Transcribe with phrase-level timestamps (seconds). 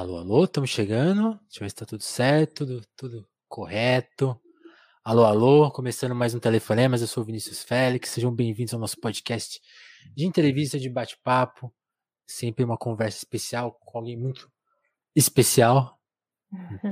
[0.00, 1.38] Alô, alô, estamos chegando.
[1.42, 4.34] Deixa eu ver se tá tudo certo, tudo, tudo correto.
[5.04, 8.98] Alô, alô, começando mais um Telefonemas, eu sou o Vinícius Félix, sejam bem-vindos ao nosso
[8.98, 9.60] podcast
[10.16, 11.70] de entrevista, de bate-papo,
[12.26, 14.50] sempre uma conversa especial com alguém muito
[15.14, 16.00] especial.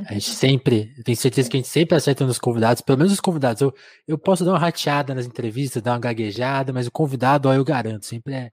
[0.07, 3.15] A gente sempre, eu tenho certeza que a gente sempre acerta nos convidados, pelo menos
[3.15, 3.63] os convidados.
[3.63, 3.75] Eu,
[4.07, 7.65] eu posso dar uma rateada nas entrevistas, dar uma gaguejada, mas o convidado, ó, eu
[7.65, 8.53] garanto, sempre é,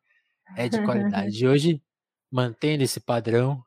[0.56, 1.44] é de qualidade.
[1.44, 1.84] E hoje,
[2.32, 3.62] mantendo esse padrão,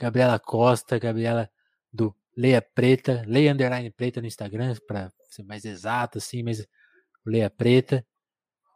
[0.00, 1.50] Gabriela Costa, Gabriela
[1.92, 6.66] do Leia Preta, Leia Underline Preta no Instagram, para ser mais exato, assim, mas
[7.26, 8.02] Leia Preta.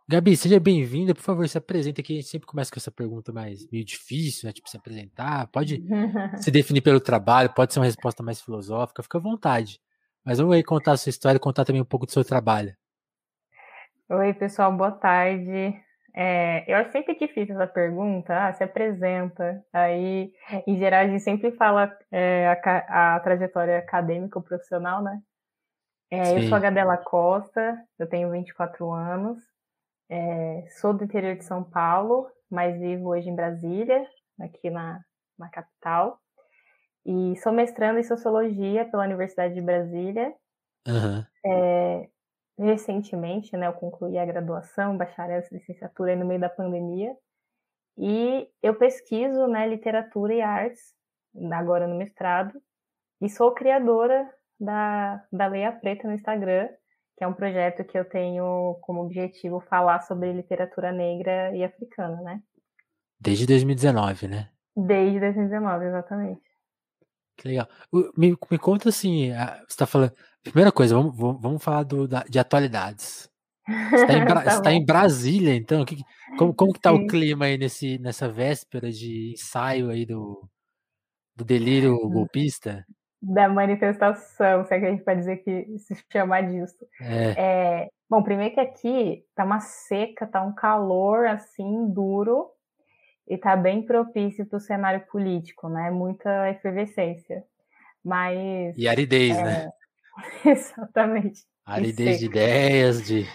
[0.07, 2.13] Gabi, seja bem-vinda, por favor, se apresenta aqui.
[2.13, 4.53] A gente sempre começa com essa pergunta mais meio difícil, né?
[4.53, 5.47] Tipo, se apresentar.
[5.47, 5.83] Pode
[6.43, 9.81] se definir pelo trabalho, pode ser uma resposta mais filosófica, fica à vontade.
[10.23, 12.77] Mas vamos aí contar a sua história e contar também um pouco do seu trabalho.
[14.11, 15.75] Oi, pessoal, boa tarde.
[16.17, 19.65] É, eu acho sempre difícil essa pergunta, ah, se apresenta.
[19.73, 20.33] Aí,
[20.65, 25.21] em geral, a gente sempre fala é, a, a, trajetória acadêmica ou profissional, né?
[26.11, 29.39] É, eu sou a Gadela Costa, eu tenho 24 anos,
[30.09, 34.07] é, sou do interior de São Paulo, mas vivo hoje em Brasília,
[34.41, 35.01] aqui na,
[35.37, 36.21] na capital.
[37.05, 40.33] E sou mestrando em Sociologia pela Universidade de Brasília.
[40.87, 41.25] Uhum.
[41.45, 42.09] É,
[42.59, 47.15] recentemente, né, eu concluí a graduação, bacharel e licenciatura no meio da pandemia,
[47.97, 50.95] e eu pesquiso, né, literatura e artes,
[51.53, 52.61] agora no mestrado,
[53.21, 56.69] e sou criadora da, da Leia Preta no Instagram,
[57.17, 62.21] que é um projeto que eu tenho como objetivo falar sobre literatura negra e africana,
[62.23, 62.43] né?
[63.21, 64.51] Desde 2019, né?
[64.77, 66.43] Desde 2019, exatamente.
[67.37, 67.69] Que legal.
[68.17, 70.13] Me, me conta assim, você está falando,
[70.45, 73.31] Primeira coisa, vamos, vamos falar do, da, de atualidades.
[73.67, 75.85] Você está em, Bra tá tá em, Brasília, então?
[75.85, 75.97] Que,
[76.37, 77.05] como, como que tá Sim.
[77.05, 80.47] o clima aí nesse, nessa véspera de ensaio aí do,
[81.35, 82.85] do delírio golpista?
[83.23, 86.87] Da manifestação, se é que a gente pode dizer que se chama disso.
[87.01, 87.35] É.
[87.39, 92.51] É, bom, primeiro que aqui tá uma seca, tá um calor assim, duro,
[93.27, 95.91] e tá bem propício para o cenário político, né?
[95.91, 97.43] Muita efervescência.
[98.05, 98.77] Mas.
[98.77, 99.71] E aridez, é, né?
[100.45, 101.45] Exatamente.
[101.65, 103.27] Aridez de ideias, de.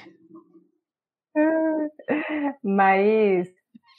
[2.63, 3.47] Mas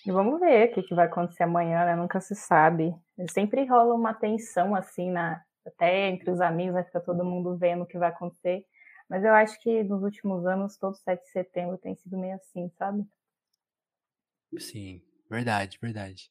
[0.07, 1.97] vamos ver o que, que vai acontecer amanhã, né?
[1.97, 2.95] Nunca se sabe.
[3.31, 7.83] Sempre rola uma tensão assim, na, até entre os amigos, vai ficar todo mundo vendo
[7.83, 8.65] o que vai acontecer.
[9.09, 12.71] Mas eu acho que nos últimos anos, todo 7 de setembro tem sido meio assim,
[12.79, 13.05] sabe?
[14.59, 16.31] Sim, verdade, verdade.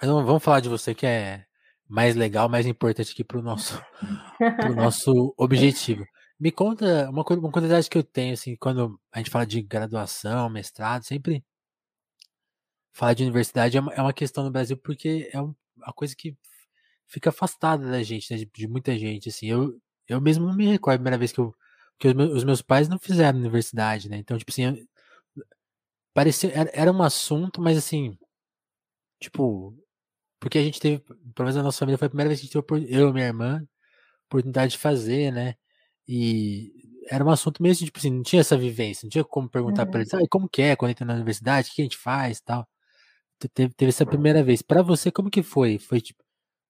[0.00, 1.46] Mas vamos falar de você que é
[1.92, 3.78] mais legal, mais importante aqui para o nosso,
[4.58, 6.06] pro nosso objetivo.
[6.40, 10.48] Me conta uma, uma curiosidade que eu tenho, assim, quando a gente fala de graduação,
[10.48, 11.44] mestrado, sempre
[12.94, 16.34] falar de universidade é uma, é uma questão no Brasil porque é uma coisa que
[17.06, 19.46] fica afastada da gente, né, de, de, muita gente, assim.
[19.46, 21.54] Eu, eu mesmo não me recordo a primeira vez que eu
[22.04, 24.16] os meus, os meus pais não fizeram universidade, né?
[24.16, 24.76] Então, tipo assim, eu,
[26.14, 28.18] parecia era, era um assunto, mas assim,
[29.20, 29.76] tipo,
[30.42, 32.60] porque a gente teve, pelo menos a nossa família foi a primeira vez que a
[32.60, 33.64] gente teve, eu e minha irmã,
[34.26, 35.54] oportunidade de fazer, né?
[36.06, 36.72] E
[37.08, 39.90] era um assunto mesmo, tipo assim, não tinha essa vivência, não tinha como perguntar uhum.
[39.92, 42.40] para eles, ah, como que é quando entra na universidade, o que a gente faz
[42.40, 42.66] tal.
[43.54, 44.62] Teve, teve essa primeira vez.
[44.62, 45.78] Para você, como que foi?
[45.78, 46.24] Foi tipo,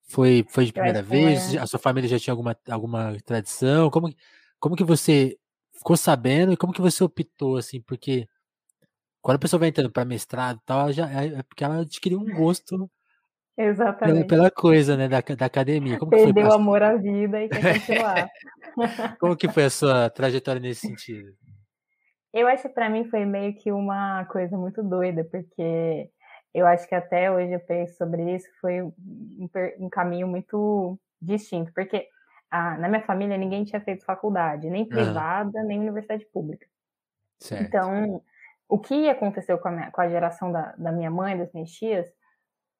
[0.04, 1.56] foi, foi de primeira vez?
[1.56, 3.90] A sua família já tinha alguma, alguma tradição?
[3.90, 4.14] Como,
[4.60, 5.38] como que você
[5.72, 8.28] ficou sabendo e como que você optou, assim, porque
[9.22, 11.80] quando a pessoa vai entrando para mestrado e tal, ela já, é, é porque ela
[11.80, 12.90] adquiriu um gosto
[13.56, 14.26] Exatamente.
[14.26, 15.98] Pela, coisa, né, da, da academia.
[15.98, 18.28] Como Perdeu o amor à vida e quer continuar.
[19.20, 21.34] Como que foi a sua trajetória nesse sentido?
[22.32, 26.08] Eu acho que para mim foi meio que uma coisa muito doida, porque
[26.54, 28.92] eu acho que até hoje eu penso sobre isso, foi um,
[29.78, 32.08] um caminho muito distinto, porque
[32.50, 35.66] ah, na minha família ninguém tinha feito faculdade, nem privada, uhum.
[35.66, 36.66] nem universidade pública.
[37.38, 37.64] Certo.
[37.64, 38.22] Então,
[38.68, 41.70] o que aconteceu com a, minha, com a geração da, da minha mãe, das minhas
[41.70, 42.06] tias,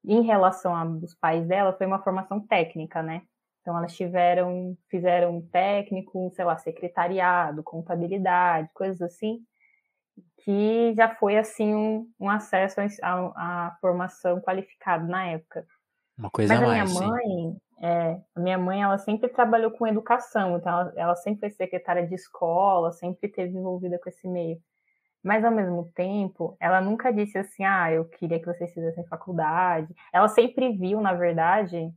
[0.04, 3.22] em relação aos pais dela, foi uma formação técnica, né?
[3.60, 9.38] Então elas tiveram, fizeram técnico, sei lá, secretariado, contabilidade, coisas assim,
[10.38, 12.80] que já foi assim um, um acesso
[13.36, 15.64] à formação qualificada na época.
[16.18, 19.86] Uma coisa Mas a mais, minha mãe, é, a minha mãe, ela sempre trabalhou com
[19.86, 24.60] educação, então ela, ela sempre foi secretária de escola, sempre esteve envolvida com esse meio.
[25.22, 29.94] Mas ao mesmo tempo, ela nunca disse assim: "Ah, eu queria que vocês fizessem faculdade".
[30.12, 31.92] Ela sempre viu, na verdade,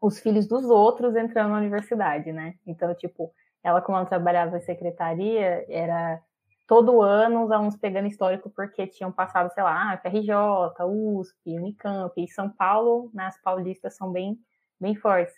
[0.00, 2.54] os filhos dos outros entrando na universidade, né?
[2.66, 6.20] Então, tipo, ela como ela trabalhava em secretaria, era
[6.66, 12.28] todo ano os alunos pegando histórico porque tinham passado, sei lá, FRJ, USP, Unicamp, e
[12.28, 14.38] São Paulo, né, paulistas são bem,
[14.80, 15.34] bem fortes.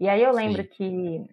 [0.00, 0.68] E aí eu lembro Sim.
[0.68, 1.24] que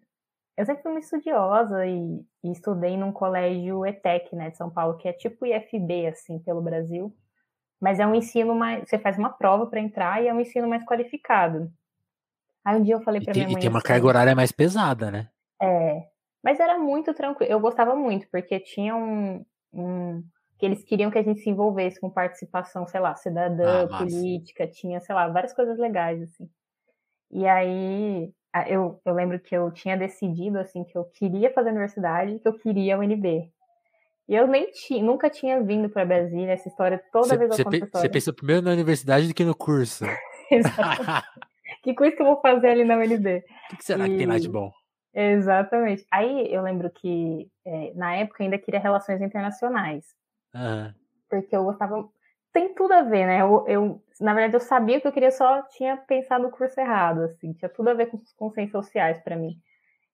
[0.55, 4.97] eu sempre fui uma estudiosa e, e, estudei num colégio ETEC, né, de São Paulo,
[4.97, 7.15] que é tipo IFB, assim, pelo Brasil.
[7.81, 8.87] Mas é um ensino mais.
[8.87, 11.71] Você faz uma prova para entrar e é um ensino mais qualificado.
[12.63, 13.57] Aí um dia eu falei para minha mãe.
[13.57, 15.29] E tem uma assim, carga horária mais pesada, né?
[15.61, 16.07] É.
[16.41, 17.51] Mas era muito tranquilo.
[17.51, 20.23] Eu gostava muito, porque tinha um, um.
[20.57, 24.67] que eles queriam que a gente se envolvesse com participação, sei lá, cidadã, ah, política,
[24.67, 26.49] tinha, sei lá, várias coisas legais, assim.
[27.31, 28.31] E aí
[28.67, 32.53] eu, eu lembro que eu tinha decidido assim que eu queria fazer universidade, que eu
[32.53, 33.51] queria a UNB.
[34.27, 37.65] E eu nem tinha, nunca tinha vindo para Brasília, essa história toda cê, vez eu
[37.65, 40.05] conto Você pensou primeiro na universidade do que no curso.
[41.83, 43.37] que curso que eu vou fazer ali na UNB?
[43.37, 44.11] O que, que, será e...
[44.11, 44.71] que tem lá de bom?
[45.13, 46.05] Exatamente.
[46.11, 50.05] Aí eu lembro que é, na época eu ainda queria relações internacionais.
[50.55, 50.93] Uhum.
[51.29, 52.07] Porque eu gostava
[52.53, 53.41] tem tudo a ver, né?
[53.41, 57.23] Eu, eu, na verdade, eu sabia que eu queria, só tinha pensado no curso errado,
[57.23, 59.59] assim, tinha tudo a ver com, com ciências sociais para mim.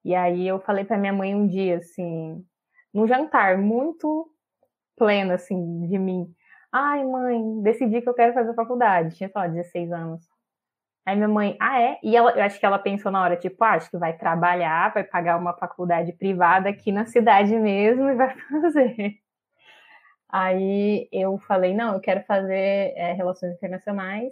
[0.04, 2.44] E aí eu falei para minha mãe um dia, assim,
[2.94, 4.32] num jantar muito
[4.98, 6.34] pleno, assim, de mim.
[6.72, 9.18] Ai, mãe, decidi que eu quero fazer faculdade.
[9.18, 10.22] Tinha, lá, 16 anos.
[11.06, 12.00] Aí minha mãe, ah, é?
[12.04, 14.94] E ela, eu acho que ela pensou na hora, tipo, ah, acho que vai trabalhar,
[14.94, 19.20] vai pagar uma faculdade privada aqui na cidade mesmo e vai fazer.
[20.30, 24.32] Aí eu falei, não, eu quero fazer é, relações internacionais.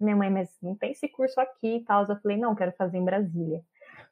[0.00, 2.04] Minha mãe, mas não tem esse curso aqui e tal.
[2.06, 3.62] Eu falei, não, quero fazer em Brasília.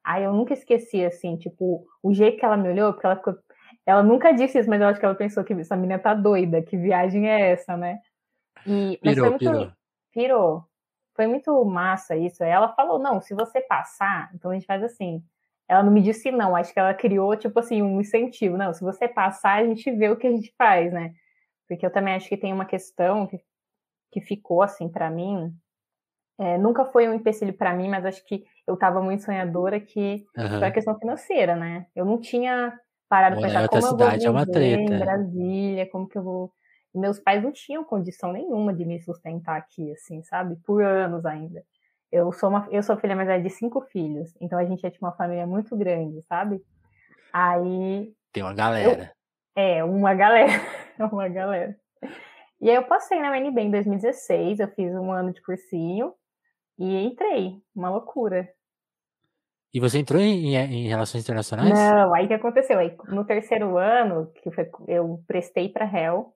[0.03, 3.38] Aí eu nunca esqueci, assim, tipo, o jeito que ela me olhou, porque ela ficou.
[3.87, 6.62] Ela nunca disse isso, mas eu acho que ela pensou que essa menina tá doida,
[6.62, 8.00] que viagem é essa, né?
[8.67, 9.73] E, mas pirou, foi muito, pirou.
[10.12, 10.65] Pirou.
[11.15, 12.43] Foi muito massa isso.
[12.43, 15.23] Aí ela falou, não, se você passar, então a gente faz assim.
[15.69, 18.57] Ela não me disse não, acho que ela criou, tipo assim, um incentivo.
[18.57, 21.13] Não, se você passar, a gente vê o que a gente faz, né?
[21.69, 23.39] Porque eu também acho que tem uma questão que,
[24.13, 25.53] que ficou, assim, para mim.
[26.39, 30.27] É, nunca foi um empecilho para mim, mas acho que eu estava muito sonhadora que
[30.37, 30.59] uhum.
[30.59, 31.87] foi a questão financeira, né?
[31.95, 32.79] Eu não tinha
[33.09, 34.95] parado para pensar como eu vou viver é uma treta.
[34.95, 36.53] em Brasília, como que eu vou...
[36.95, 40.57] Meus pais não tinham condição nenhuma de me sustentar aqui, assim, sabe?
[40.65, 41.65] Por anos ainda.
[42.15, 44.91] Eu sou uma, eu sou filha mais velha de cinco filhos, então a gente é
[44.91, 46.63] tipo uma família muito grande, sabe?
[47.33, 49.13] Aí tem uma galera.
[49.57, 50.53] Eu, é, uma galera,
[51.11, 51.77] uma galera.
[52.61, 56.15] E aí eu passei na UNB em 2016, eu fiz um ano de cursinho
[56.79, 58.49] e entrei, uma loucura.
[59.73, 61.71] E você entrou em, em relações internacionais?
[61.71, 62.79] Não, aí o que aconteceu?
[62.79, 66.33] Aí, no terceiro ano, que foi, eu prestei para réu,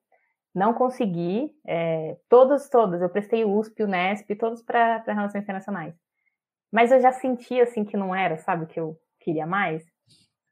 [0.53, 5.93] não consegui, é, todos, todos, eu prestei USP, Unesp, todos para relações internacionais.
[6.71, 9.83] Mas eu já sentia, assim, que não era, sabe, que eu queria mais.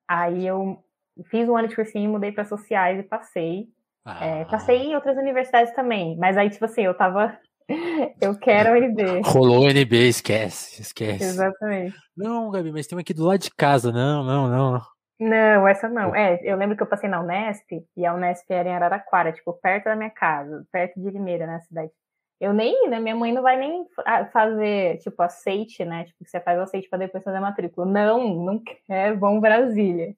[0.07, 0.83] Aí eu
[1.29, 3.67] fiz um ano de cursinho, mudei para sociais e passei.
[4.05, 4.25] É, ah.
[4.25, 7.37] É, passei em outras universidades também, mas aí, tipo assim, eu tava.
[8.21, 9.21] eu quero o NB.
[9.25, 11.23] Rolou o NB, esquece, esquece.
[11.23, 11.95] Exatamente.
[12.15, 13.91] Não, Gabi, mas tem uma aqui do lado de casa.
[13.91, 14.81] Não, não, não.
[15.19, 16.15] Não, essa não.
[16.15, 19.51] É, eu lembro que eu passei na Unesp, e a Unesp era em Araraquara, tipo,
[19.53, 21.91] perto da minha casa, perto de Limeira, na cidade.
[22.39, 23.87] Eu nem, né, minha mãe não vai nem
[24.31, 27.87] fazer, tipo, aceite, né, tipo, você faz o aceite para depois fazer a matrícula.
[27.87, 30.15] Não, não quer, vão Brasília.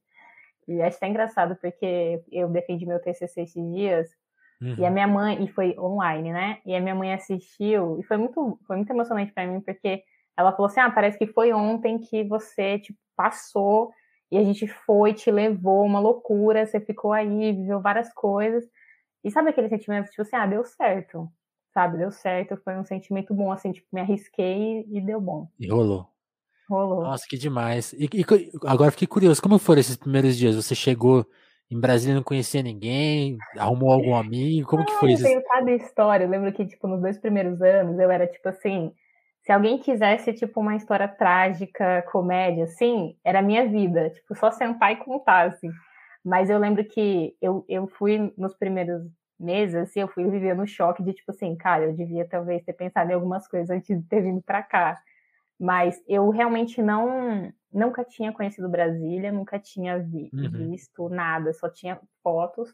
[0.67, 4.09] E acho até engraçado, porque eu defendi meu TCC esses dias,
[4.61, 4.75] uhum.
[4.77, 4.93] e a uhum.
[4.93, 8.75] minha mãe, e foi online, né, e a minha mãe assistiu, e foi muito, foi
[8.75, 10.03] muito emocionante para mim, porque
[10.35, 13.91] ela falou assim, ah, parece que foi ontem que você, tipo, passou
[14.31, 18.63] e a gente foi, te levou, uma loucura, você ficou aí, viveu várias coisas.
[19.23, 21.29] E sabe aquele sentimento, tipo assim, ah, deu certo,
[21.73, 21.97] sabe?
[21.97, 25.47] Deu certo, foi um sentimento bom, assim, tipo, me arrisquei e deu bom.
[25.59, 26.07] E rolou.
[26.69, 27.01] Rolou.
[27.01, 27.93] Nossa, que demais.
[27.93, 28.25] E, e
[28.65, 30.55] agora fiquei curioso, como foram esses primeiros dias?
[30.55, 31.25] Você chegou
[31.71, 35.23] em Brasília não conhecia ninguém, arrumou algum amigo, como que foi isso?
[35.23, 38.49] Eu tenho cada história, eu lembro que, tipo, nos dois primeiros anos, eu era, tipo
[38.49, 38.91] assim,
[39.49, 44.11] se alguém quisesse, tipo, uma história trágica, comédia, assim, era a minha vida.
[44.11, 45.71] Tipo, só sentar e contar, assim.
[46.23, 49.01] Mas eu lembro que eu, eu fui nos primeiros
[49.39, 52.73] meses, assim, eu fui viver no choque de, tipo assim, cara, eu devia talvez ter
[52.73, 55.01] pensado em algumas coisas antes de ter vindo para cá.
[55.59, 60.69] Mas eu realmente não, nunca tinha conhecido Brasília, nunca tinha vi, uhum.
[60.69, 62.71] visto nada, só tinha fotos.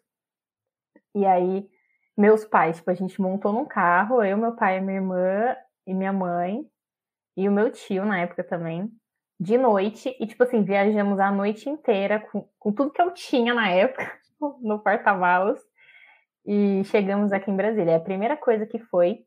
[1.15, 1.69] E aí,
[2.17, 5.55] meus pais, tipo, a gente montou num carro, eu, meu pai e minha irmã,
[5.85, 6.65] e minha mãe
[7.37, 8.89] e o meu tio na época também,
[9.39, 13.53] de noite, e tipo assim, viajamos a noite inteira com, com tudo que eu tinha
[13.53, 14.09] na época
[14.61, 15.59] no porta-malas
[16.45, 17.97] e chegamos aqui em Brasília.
[17.97, 19.25] A primeira coisa que foi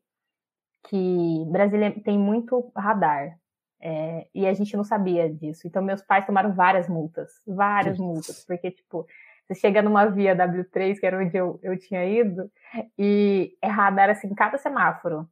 [0.87, 3.37] que Brasília tem muito radar.
[3.81, 5.67] É, e a gente não sabia disso.
[5.67, 9.05] Então, meus pais tomaram várias multas, várias multas, porque, tipo,
[9.47, 12.51] Você chega numa via W3, que era onde eu, eu tinha ido,
[12.97, 15.27] e é radar assim, cada semáforo.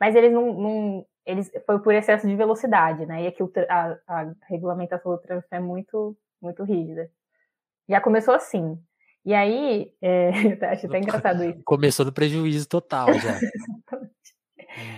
[0.00, 3.24] Mas eles não, não eles foi por excesso de velocidade, né?
[3.24, 7.10] E aqui a, a regulamentação do trânsito é muito, muito rígida.
[7.88, 8.78] Já começou assim.
[9.24, 10.30] E aí, é,
[10.72, 11.62] acho até engraçado isso.
[11.64, 13.38] Começou no prejuízo total já.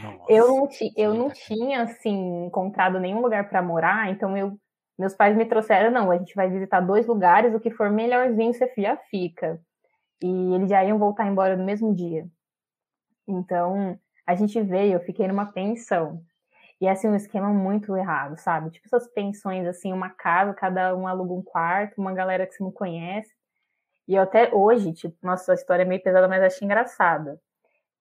[0.02, 4.56] Nossa, eu não, ti, eu não tinha, assim, encontrado nenhum lugar para morar, então eu,
[4.99, 8.52] meus pais me trouxeram, não, a gente vai visitar dois lugares, o que for melhorzinho
[8.52, 9.59] você já fica.
[10.23, 12.26] E eles já iam voltar embora no mesmo dia.
[13.26, 16.23] Então, a gente veio, eu fiquei numa pensão.
[16.81, 18.71] E assim, um esquema muito errado, sabe?
[18.71, 22.62] Tipo essas pensões, assim, uma casa, cada um aluga um quarto, uma galera que você
[22.62, 23.33] não conhece.
[24.09, 27.41] E eu até hoje, tipo, nossa, a história é meio pesada, mas acho engraçada.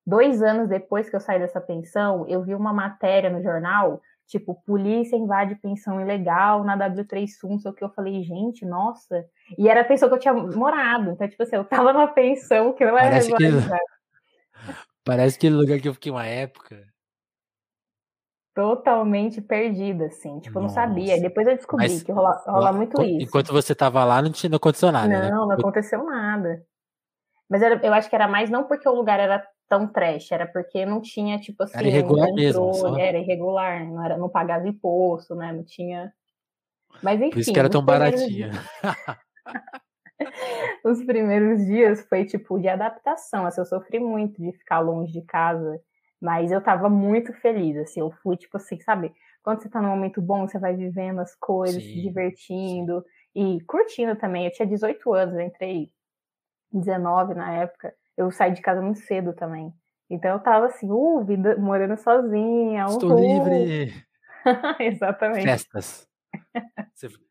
[0.06, 4.56] Dois anos depois que eu saí dessa pensão, eu vi uma matéria no jornal, tipo,
[4.66, 9.24] polícia invade pensão ilegal na W3 Sum, só que eu falei, gente, nossa.
[9.58, 11.12] E era a pensão que eu tinha morado.
[11.12, 13.32] Então, tipo assim, eu tava numa pensão que não era Parece.
[15.04, 16.86] Parece aquele lugar que eu fiquei uma época.
[18.54, 20.40] Totalmente perdida, assim.
[20.40, 21.20] Tipo, eu não sabia.
[21.20, 23.24] Depois eu descobri Mas, que rola, rola muito isso.
[23.24, 25.08] Enquanto você tava lá, não, tinha, não aconteceu nada.
[25.08, 25.30] Não, né?
[25.30, 26.64] não aconteceu nada.
[27.50, 30.46] Mas era, eu acho que era mais não porque o lugar era tão trash, era
[30.46, 32.98] porque não tinha, tipo assim, era irregular mesmo, só.
[32.98, 35.54] era irregular, não, era, não pagava imposto, né?
[35.54, 36.14] Não tinha.
[37.02, 37.32] Mas enfim.
[37.32, 38.52] Por isso que era tão baratinha.
[40.84, 45.22] Os primeiros dias foi tipo de adaptação, assim, eu sofri muito de ficar longe de
[45.22, 45.80] casa,
[46.22, 49.14] mas eu tava muito feliz, assim, eu fui tipo assim, sabe?
[49.44, 53.56] Quando você tá num momento bom, você vai vivendo as coisas, sim, se divertindo sim.
[53.58, 54.46] e curtindo também.
[54.46, 55.90] Eu tinha 18 anos, eu entrei
[56.72, 57.94] 19 na época.
[58.16, 59.74] Eu saí de casa muito cedo também.
[60.10, 62.86] Então eu tava assim, uh, vida, morando sozinha.
[62.86, 63.94] Estou livre!
[64.80, 65.44] Exatamente.
[65.44, 66.08] Festas.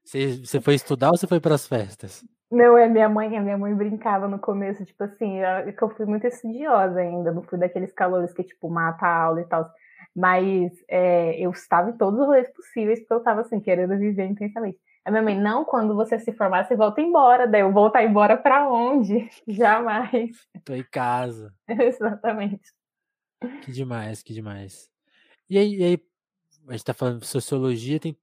[0.03, 2.25] Você, você foi estudar ou você foi para as festas?
[2.51, 5.91] Não, é minha mãe, a minha mãe brincava no começo, tipo assim, eu, que eu
[5.91, 9.71] fui muito estudiosa ainda, não fui daqueles calores que, tipo, mata a aula e tal.
[10.17, 14.27] Mas é, eu estava em todos os rolês possíveis, porque eu estava assim, querendo viver
[14.27, 14.79] intensamente.
[15.05, 17.47] A minha mãe, não, quando você se formar, você volta embora.
[17.47, 19.31] Daí eu voltar embora para onde?
[19.47, 20.37] Jamais.
[20.65, 21.55] Tô em casa.
[21.69, 22.69] Exatamente.
[23.63, 24.91] Que demais, que demais.
[25.49, 25.99] E aí, e aí,
[26.69, 28.17] a gente tá falando de sociologia, tem,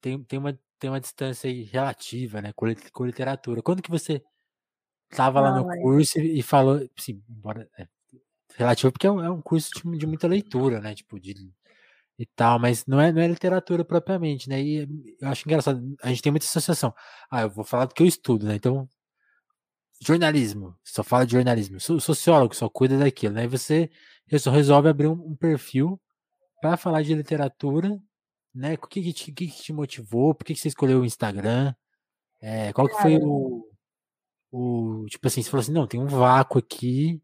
[0.00, 3.62] tem, tem uma tem uma distância aí relativa, né, com, literatura.
[3.62, 4.22] Quando que você
[5.10, 7.86] estava lá no curso e, falou, assim, embora, é,
[8.56, 11.34] relativo porque é um, é um curso de, de, muita leitura, né, tipo, de,
[12.18, 16.08] e tal, mas não é, não é literatura propriamente, né, e eu acho engraçado, a
[16.08, 16.94] gente tem muita associação.
[17.30, 18.88] Ah, eu vou falar do que eu estudo, né, então,
[20.00, 23.90] jornalismo, só fala de jornalismo, sociólogo só cuida daquilo, né, e você
[24.26, 26.00] resolve abrir um, um perfil
[26.60, 27.98] para falar de literatura
[28.58, 28.74] né?
[28.74, 30.34] O que, que, te, que, te motivou?
[30.34, 31.72] Por que, que você escolheu o Instagram?
[32.40, 33.64] É, qual que foi o,
[34.50, 35.06] o.
[35.08, 37.22] Tipo assim, você falou assim, não, tem um vácuo aqui.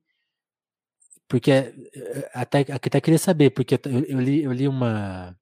[1.27, 5.37] Porque eh, até, até queria saber, porque eu, eu, li, eu li uma.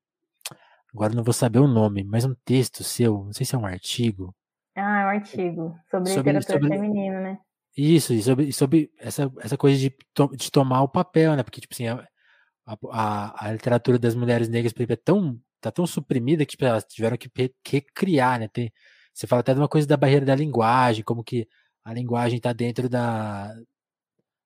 [0.95, 3.67] Agora não vou saber o nome, mas um texto seu, não sei se é um
[3.67, 4.35] artigo.
[4.75, 7.39] Ah, é um artigo sobre, sobre literatura sobre, feminina, né?
[7.77, 9.95] Isso, e sobre, sobre essa, essa coisa de,
[10.37, 11.43] de tomar o papel, né?
[11.43, 12.07] Porque, tipo assim, a,
[12.67, 17.17] a, a literatura das mulheres negras é tão tá tão suprimida que tipo, elas tiveram
[17.17, 17.31] que
[17.67, 18.49] recriar, né?
[18.49, 18.73] Tem,
[19.15, 21.49] você fala até de uma coisa da barreira da linguagem, como que
[21.85, 23.55] a linguagem está dentro da,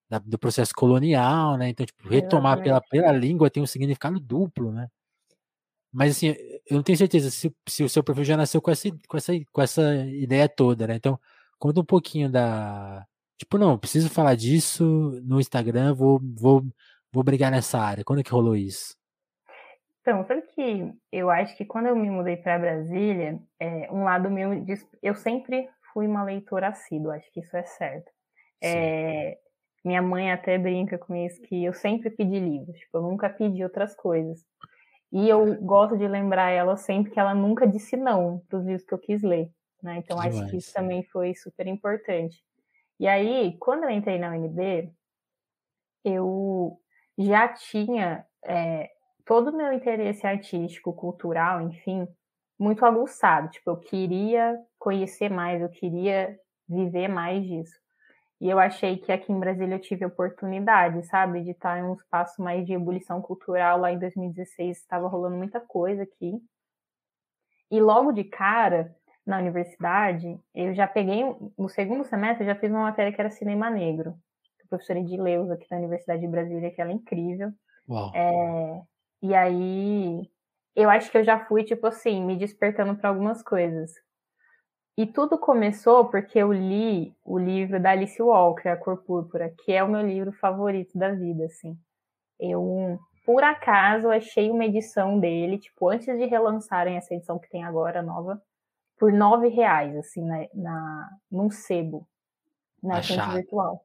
[0.09, 1.69] da, do processo colonial, né?
[1.71, 4.89] Então, tipo, retomar pela, pela língua tem um significado duplo, né?
[5.93, 6.29] Mas assim,
[6.69, 9.33] eu não tenho certeza se, se o seu perfil já nasceu com essa, com essa,
[9.53, 10.97] com essa ideia toda, né?
[10.97, 11.19] Então,
[11.59, 13.07] conta um pouquinho da.
[13.39, 14.85] Tipo, não, preciso falar disso
[15.25, 16.67] no Instagram, vou, vou,
[17.13, 18.05] vou brigar nessa área.
[18.05, 18.96] Quando é que rolou isso?
[20.07, 24.31] Então, sabe que eu acho que quando eu me mudei para Brasília, é, um lado
[24.31, 24.51] meu,
[25.03, 28.09] eu sempre fui uma leitora assídua, acho que isso é certo.
[28.63, 29.37] É,
[29.85, 33.65] minha mãe até brinca com isso, que eu sempre pedi livros, tipo, eu nunca pedi
[33.65, 34.47] outras coisas.
[35.13, 38.87] E eu gosto de lembrar ela sempre que ela nunca disse não para os livros
[38.87, 39.51] que eu quis ler,
[39.83, 39.97] né?
[39.97, 40.51] Então, acho demais.
[40.53, 42.45] que isso também foi super importante.
[43.01, 44.89] E aí, quando eu entrei na UNB,
[46.05, 46.79] eu
[47.19, 48.91] já tinha é,
[49.27, 52.07] todo o meu interesse artístico, cultural, enfim,
[52.59, 53.51] muito aguçado.
[53.51, 57.77] Tipo, eu queria conhecer mais, eu queria viver mais disso.
[58.41, 61.95] E eu achei que aqui em Brasília eu tive oportunidade, sabe, de estar em um
[61.95, 63.81] espaço mais de ebulição cultural.
[63.81, 66.41] Lá em 2016 estava rolando muita coisa aqui.
[67.71, 68.95] E logo de cara,
[69.27, 71.25] na universidade, eu já peguei,
[71.59, 74.15] no segundo semestre, eu já fiz uma matéria que era cinema negro.
[74.65, 77.51] A professora Edileuza, aqui da Universidade de Brasília, que ela é incrível.
[77.89, 78.13] Uau.
[78.15, 78.83] É,
[79.23, 80.31] e aí,
[80.75, 83.93] eu acho que eu já fui, tipo assim, me despertando para algumas coisas.
[84.99, 89.73] E tudo começou porque eu li o livro da Alice Walker, A Cor Púrpura, que
[89.73, 91.79] é o meu livro favorito da vida, assim.
[92.41, 97.63] Eu, por acaso, achei uma edição dele, tipo, antes de relançarem essa edição que tem
[97.63, 98.41] agora, nova,
[98.99, 102.09] por nove reais, assim, na, na, num sebo,
[102.83, 103.85] na estante virtual.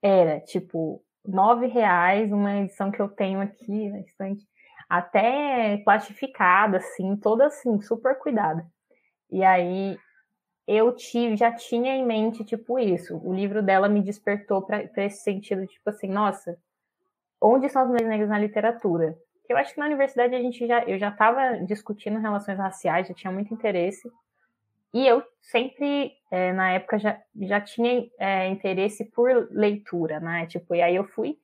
[0.00, 4.46] Era, tipo, nove reais, uma edição que eu tenho aqui na estante,
[4.88, 8.66] até plastificada, assim, toda assim, super cuidada.
[9.30, 9.98] E aí
[10.66, 13.20] eu tive, já tinha em mente, tipo, isso.
[13.24, 16.58] O livro dela me despertou para esse sentido, tipo assim, nossa,
[17.40, 19.16] onde são as mulheres negras na literatura?
[19.48, 23.14] Eu acho que na universidade a gente já, eu já estava discutindo relações raciais, já
[23.14, 24.10] tinha muito interesse.
[24.92, 30.46] E eu sempre, é, na época, já, já tinha é, interesse por leitura, né?
[30.46, 31.38] Tipo, e aí eu fui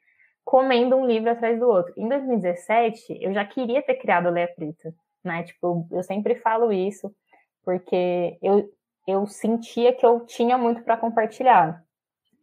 [0.52, 1.94] comendo um livro atrás do outro.
[1.96, 4.94] Em 2017, eu já queria ter criado a Leia Preta,
[5.24, 5.44] né?
[5.44, 7.10] Tipo, eu sempre falo isso,
[7.64, 8.70] porque eu,
[9.08, 11.82] eu sentia que eu tinha muito para compartilhar.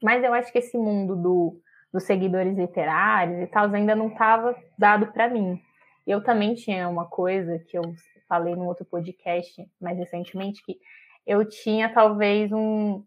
[0.01, 1.62] Mas eu acho que esse mundo do,
[1.94, 5.62] dos seguidores literários e tal ainda não estava dado para mim.
[6.08, 7.84] Eu também tinha uma coisa que eu
[8.28, 10.80] falei no outro podcast mais recentemente, que
[11.28, 13.04] eu tinha talvez um,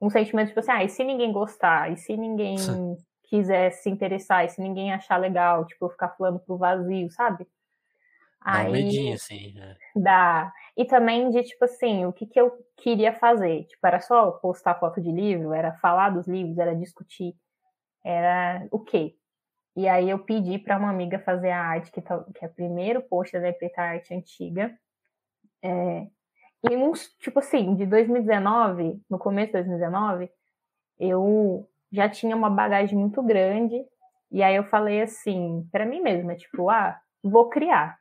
[0.00, 1.90] um sentimento tipo assim, ah, e se ninguém gostar?
[1.90, 2.96] E se ninguém Sim.
[3.28, 4.44] Quiser se interessar?
[4.44, 5.66] E se ninguém achar legal?
[5.66, 7.46] Tipo, eu ficar falando pro vazio, sabe?
[8.44, 9.52] Dá Aí, um medinho, assim.
[9.54, 9.76] Né?
[9.94, 10.52] Dá.
[10.76, 13.64] E também de, tipo assim, o que, que eu queria fazer?
[13.64, 15.52] Tipo, era só postar foto de livro?
[15.52, 16.58] Era falar dos livros?
[16.58, 17.34] Era discutir?
[18.04, 19.16] Era o quê?
[19.76, 22.54] E aí eu pedi para uma amiga fazer a arte, que, tá, que é o
[22.54, 24.74] primeiro post da Preta Arte Antiga.
[25.62, 26.06] É,
[26.70, 30.30] e uns, tipo assim, de 2019, no começo de 2019,
[30.98, 33.76] eu já tinha uma bagagem muito grande.
[34.30, 37.96] E aí eu falei assim, para mim mesma, tipo, ah, vou criar.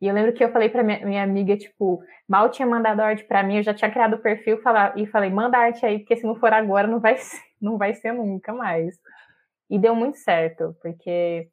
[0.00, 3.24] E eu lembro que eu falei pra minha, minha amiga, tipo, mal tinha mandado arte
[3.24, 6.16] para mim, eu já tinha criado o perfil falar, e falei, manda arte aí, porque
[6.16, 8.96] se não for agora, não vai ser, não vai ser nunca mais.
[9.68, 11.48] E deu muito certo, porque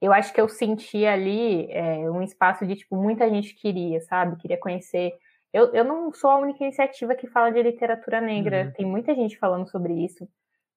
[0.00, 4.36] eu acho que eu senti ali é, um espaço de, tipo, muita gente queria, sabe?
[4.36, 5.12] Queria conhecer.
[5.52, 8.72] Eu, eu não sou a única iniciativa que fala de literatura negra, uhum.
[8.72, 10.28] tem muita gente falando sobre isso,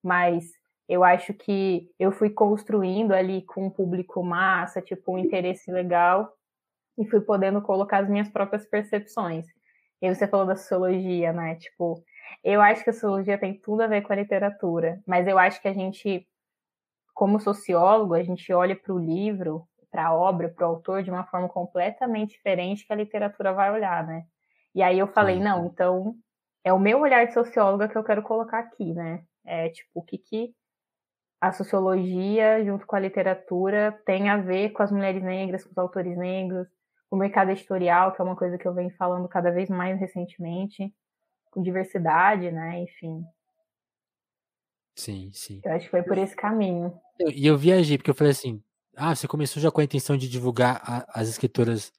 [0.03, 0.45] mas
[0.87, 6.33] eu acho que eu fui construindo ali com um público massa, tipo, um interesse legal,
[6.97, 9.45] e fui podendo colocar as minhas próprias percepções.
[10.01, 11.55] E você falou da sociologia, né?
[11.55, 12.03] Tipo,
[12.43, 15.61] eu acho que a sociologia tem tudo a ver com a literatura, mas eu acho
[15.61, 16.27] que a gente,
[17.13, 21.11] como sociólogo, a gente olha para o livro, para a obra, para o autor de
[21.11, 24.25] uma forma completamente diferente que a literatura vai olhar, né?
[24.73, 26.15] E aí eu falei, não, então
[26.63, 29.23] é o meu olhar de socióloga que eu quero colocar aqui, né?
[29.45, 30.55] É tipo, o que, que
[31.41, 35.77] a sociologia, junto com a literatura, tem a ver com as mulheres negras, com os
[35.77, 36.67] autores negros,
[37.09, 40.93] o mercado editorial, que é uma coisa que eu venho falando cada vez mais recentemente,
[41.49, 42.81] com diversidade, né?
[42.81, 43.25] Enfim.
[44.95, 45.61] Sim, sim.
[45.65, 46.93] Eu acho que foi por esse caminho.
[47.19, 48.63] E eu, eu, viajei, porque eu falei assim:
[48.95, 51.91] ah, você começou já com a intenção de divulgar a, as escritoras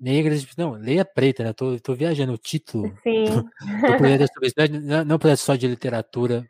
[0.00, 0.46] negras.
[0.56, 1.50] Não, leia preta, né?
[1.50, 2.32] Eu tô, tô viajando.
[2.32, 2.96] O título.
[3.02, 3.24] Sim.
[3.24, 6.46] Do, do não, não é só de literatura,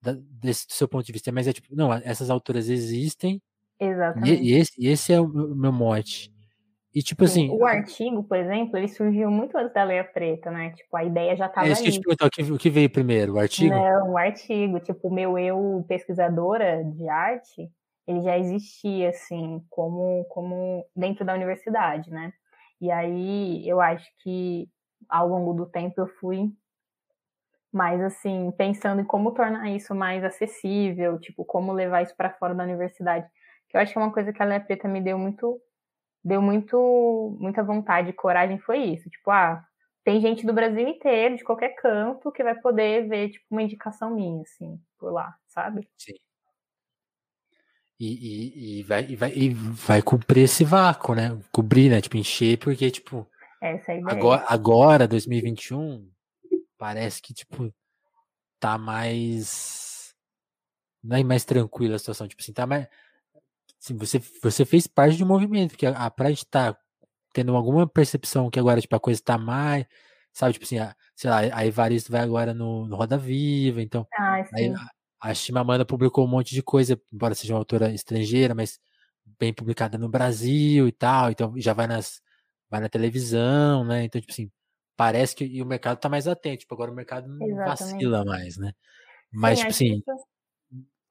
[0.00, 3.40] da, desse do seu ponto de vista, mas é tipo, não, essas autoras existem.
[3.80, 4.42] Exatamente.
[4.42, 6.32] E, e esse, esse é o meu mote.
[6.94, 7.56] E tipo Sim, assim.
[7.56, 10.70] O artigo, por exemplo, ele surgiu muito antes da Leia Preta, né?
[10.70, 11.68] Tipo, a ideia já estava.
[11.68, 13.34] É isso que eu te o que veio primeiro?
[13.34, 13.74] O artigo?
[13.74, 14.80] Não, o artigo.
[14.80, 17.70] Tipo, o meu eu, pesquisadora de arte,
[18.06, 22.32] ele já existia, assim, como, como dentro da universidade, né?
[22.80, 24.68] E aí eu acho que
[25.08, 26.50] ao longo do tempo eu fui
[27.72, 32.54] mais assim, pensando em como tornar isso mais acessível, tipo, como levar isso para fora
[32.54, 33.26] da universidade.
[33.68, 35.60] Que eu acho que é uma coisa que a Leia Preta me deu muito
[36.24, 39.08] deu muito, muita vontade e coragem foi isso.
[39.08, 39.64] Tipo, ah,
[40.04, 44.14] tem gente do Brasil inteiro, de qualquer canto, que vai poder ver, tipo, uma indicação
[44.14, 45.88] minha, assim, por lá, sabe?
[45.96, 46.14] Sim.
[48.00, 51.36] E, e, e, vai, e, vai, e vai cumprir esse vácuo, né?
[51.50, 52.00] Cobrir, né?
[52.00, 53.26] Tipo, encher, porque, tipo.
[53.60, 54.16] Essa é a ideia.
[54.16, 56.08] Agora, agora, 2021,
[56.78, 57.72] parece que, tipo,
[58.60, 60.14] tá mais.
[61.02, 62.28] Não é mais tranquila a situação.
[62.28, 62.88] Tipo assim, tá mais
[63.78, 66.76] Sim, você, você fez parte de um movimento, porque a, a Pride está
[67.32, 69.86] tendo alguma percepção que agora, tipo, a coisa está mais,
[70.32, 74.06] sabe, tipo assim, a, sei lá, a Evaristo vai agora no, no Roda Viva, então
[74.18, 74.74] ah, aí,
[75.20, 78.80] a, a Chimamanda publicou um monte de coisa, embora seja uma autora estrangeira, mas
[79.38, 82.20] bem publicada no Brasil e tal, então já vai nas
[82.70, 84.04] vai na televisão, né?
[84.04, 84.50] Então, tipo assim,
[84.98, 87.94] parece que e o mercado tá mais atento, tipo, agora o mercado não Exatamente.
[87.94, 88.72] vacila mais, né?
[89.32, 90.28] Mas, Sim, tipo assim, isso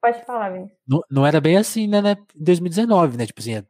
[0.00, 0.78] Pode falar, Vinícius.
[0.86, 2.16] Não, não era bem assim, né, né?
[2.36, 3.26] Em 2019, né?
[3.26, 3.64] Tipo assim, é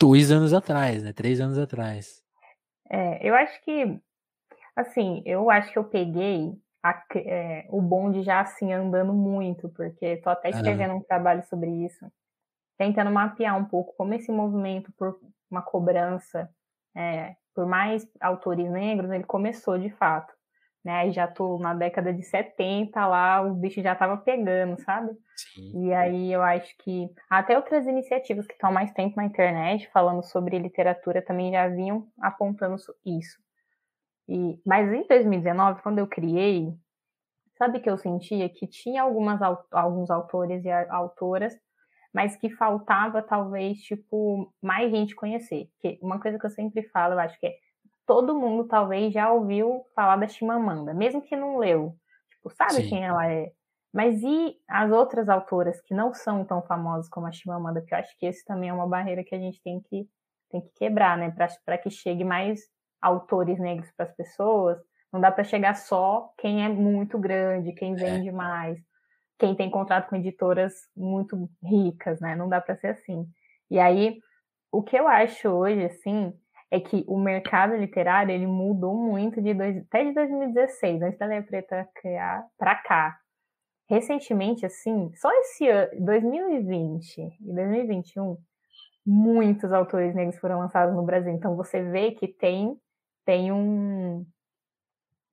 [0.00, 1.12] dois anos atrás, né?
[1.12, 2.22] Três anos atrás.
[2.88, 4.00] É, eu acho que
[4.80, 10.16] Assim, eu acho que eu peguei a, é, o bonde já assim andando muito, porque
[10.18, 12.10] tô até escrevendo um trabalho sobre isso,
[12.78, 16.48] tentando mapear um pouco como esse movimento por uma cobrança
[16.96, 20.32] é, por mais autores negros, ele começou de fato.
[20.84, 21.12] Né?
[21.12, 25.12] Já tô na década de 70 lá, o bicho já tava pegando, sabe?
[25.36, 25.86] Sim.
[25.86, 30.22] E aí eu acho que até outras iniciativas que estão mais tempo na internet falando
[30.22, 33.38] sobre literatura também já vinham apontando isso.
[34.26, 36.72] E, mas em 2019, quando eu criei,
[37.58, 41.54] sabe que eu sentia que tinha algumas, alguns autores e autoras
[42.12, 45.68] mas que faltava talvez, tipo, mais gente conhecer.
[45.72, 47.54] Porque uma coisa que eu sempre falo, eu acho que é
[48.06, 51.94] todo mundo talvez já ouviu falar da Chimamanda, mesmo que não leu.
[52.32, 52.88] Tipo, sabe Sim.
[52.88, 53.52] quem ela é?
[53.92, 57.80] Mas e as outras autoras que não são tão famosas como a Chimamanda?
[57.80, 60.08] Porque eu acho que esse também é uma barreira que a gente tem que,
[60.50, 61.32] tem que quebrar, né?
[61.64, 62.60] Para que chegue mais
[63.00, 64.78] autores negros para as pessoas.
[65.12, 67.96] Não dá para chegar só quem é muito grande, quem é.
[67.96, 68.32] vende é.
[68.32, 68.78] mais
[69.40, 72.36] quem tem contrato com editoras muito ricas, né?
[72.36, 73.26] Não dá para ser assim.
[73.70, 74.20] E aí,
[74.70, 76.32] o que eu acho hoje, assim,
[76.70, 81.26] é que o mercado literário ele mudou muito de dois, até de 2016, antes da
[81.26, 83.18] Lei Preta criar, para cá.
[83.88, 88.36] Recentemente, assim, só esse ano, 2020 e 2021,
[89.04, 91.32] muitos autores negros foram lançados no Brasil.
[91.32, 92.78] Então você vê que tem
[93.24, 94.26] tem um,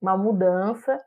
[0.00, 1.00] uma mudança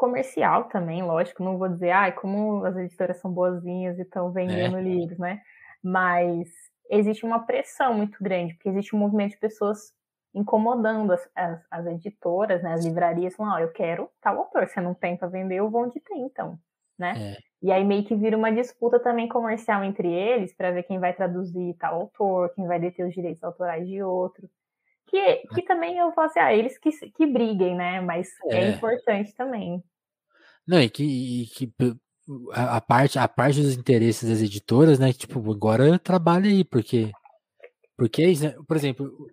[0.00, 4.78] comercial também, lógico, não vou dizer, ai, como as editoras são boazinhas e estão vendendo
[4.78, 4.80] é.
[4.80, 5.42] livros, né?
[5.84, 6.48] Mas
[6.88, 9.92] existe uma pressão muito grande, porque existe um movimento de pessoas
[10.34, 14.66] incomodando as, as, as editoras, né, as livrarias, falando, ó, oh, eu quero tal autor,
[14.66, 16.58] você não tem para vender, eu vou onde tem, então,
[16.98, 17.36] né?
[17.36, 17.50] É.
[17.62, 21.12] E aí meio que vira uma disputa também comercial entre eles para ver quem vai
[21.12, 24.48] traduzir tal autor, quem vai deter os direitos autorais de outro.
[25.08, 28.00] Que, que também eu falo assim, ah, eles que, que briguem, né?
[28.00, 29.82] Mas é, é importante também.
[30.66, 31.72] Não, e que, e que
[32.52, 35.12] a, a, parte, a parte dos interesses das editoras, né?
[35.12, 37.10] Tipo, agora trabalha aí, porque.
[37.96, 39.28] Porque, é né, por exemplo,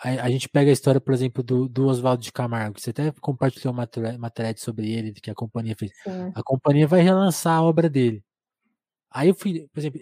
[0.00, 2.90] a, a, gente pega a história, por exemplo, do, do Oswaldo de Camargo, que você
[2.90, 5.90] até compartilhou uma matéria sobre ele, que a companhia fez.
[6.04, 6.32] Sim.
[6.34, 8.22] A companhia vai relançar a obra dele.
[9.10, 10.00] Aí eu fui, por exemplo,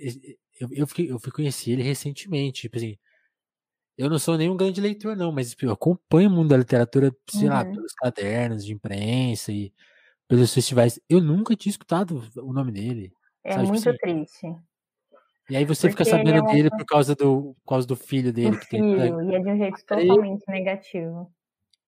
[0.60, 2.98] eu, eu, fui, eu fui conhecer ele recentemente, tipo assim,
[3.96, 7.14] eu não sou nenhum grande leitor, não, mas tipo, eu acompanho o mundo da literatura,
[7.30, 7.54] sei uhum.
[7.54, 9.72] lá, pelos cadernos de imprensa e
[10.28, 11.00] pelos festivais.
[11.08, 13.12] Eu nunca tinha escutado o nome dele.
[13.44, 13.64] É sabe?
[13.64, 13.98] Tipo muito assim.
[13.98, 14.56] triste.
[15.48, 16.52] E aí você Porque fica sabendo é uma...
[16.52, 18.50] dele por causa do, por causa do filho dele.
[18.50, 21.32] Do que filho, tem, e é de um jeito totalmente negativo.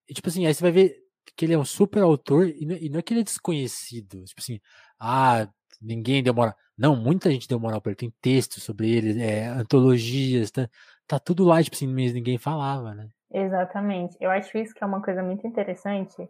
[0.08, 0.96] E tipo assim, aí você vai ver
[1.36, 4.24] que ele é um super autor e não, e não é que ele é desconhecido.
[4.24, 4.60] Tipo assim,
[4.98, 5.48] ah,
[5.82, 6.54] ninguém deu moral.
[6.76, 7.96] Não, muita gente deu moral pra ele.
[7.96, 10.68] Tem textos sobre ele, é, antologias, tá,
[11.06, 13.08] tá tudo lá, tipo assim, mas ninguém falava, né?
[13.32, 14.16] Exatamente.
[14.20, 16.28] Eu acho isso que é uma coisa muito interessante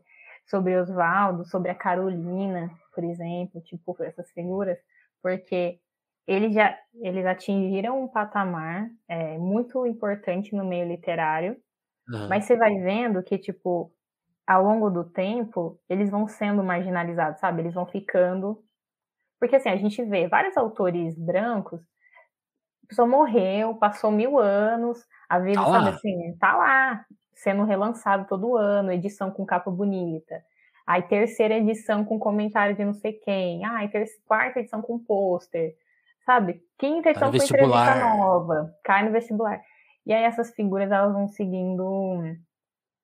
[0.49, 4.79] sobre Oswaldo, sobre a Carolina, por exemplo, tipo, essas figuras,
[5.23, 5.79] porque
[6.27, 11.57] eles já eles atingiram um patamar é, muito importante no meio literário,
[12.09, 12.29] uhum.
[12.29, 13.93] mas você vai vendo que, tipo,
[14.47, 17.63] ao longo do tempo, eles vão sendo marginalizados, sabe?
[17.63, 18.63] Eles vão ficando.
[19.39, 21.81] Porque, assim, a gente vê vários autores brancos
[22.89, 27.05] pessoa morreu, passou mil anos, a vida, tá sabe assim, tá lá,
[27.43, 30.43] sendo relançado todo ano, edição com capa bonita.
[30.87, 33.65] Aí terceira edição com comentário de não sei quem.
[33.65, 35.75] Ai, terceira, quarta edição com pôster.
[36.25, 36.63] Sabe?
[36.79, 38.75] Quinta edição com entrevista nova.
[38.85, 39.61] Cai no vestibular.
[40.07, 42.23] E aí essas figuras elas vão seguindo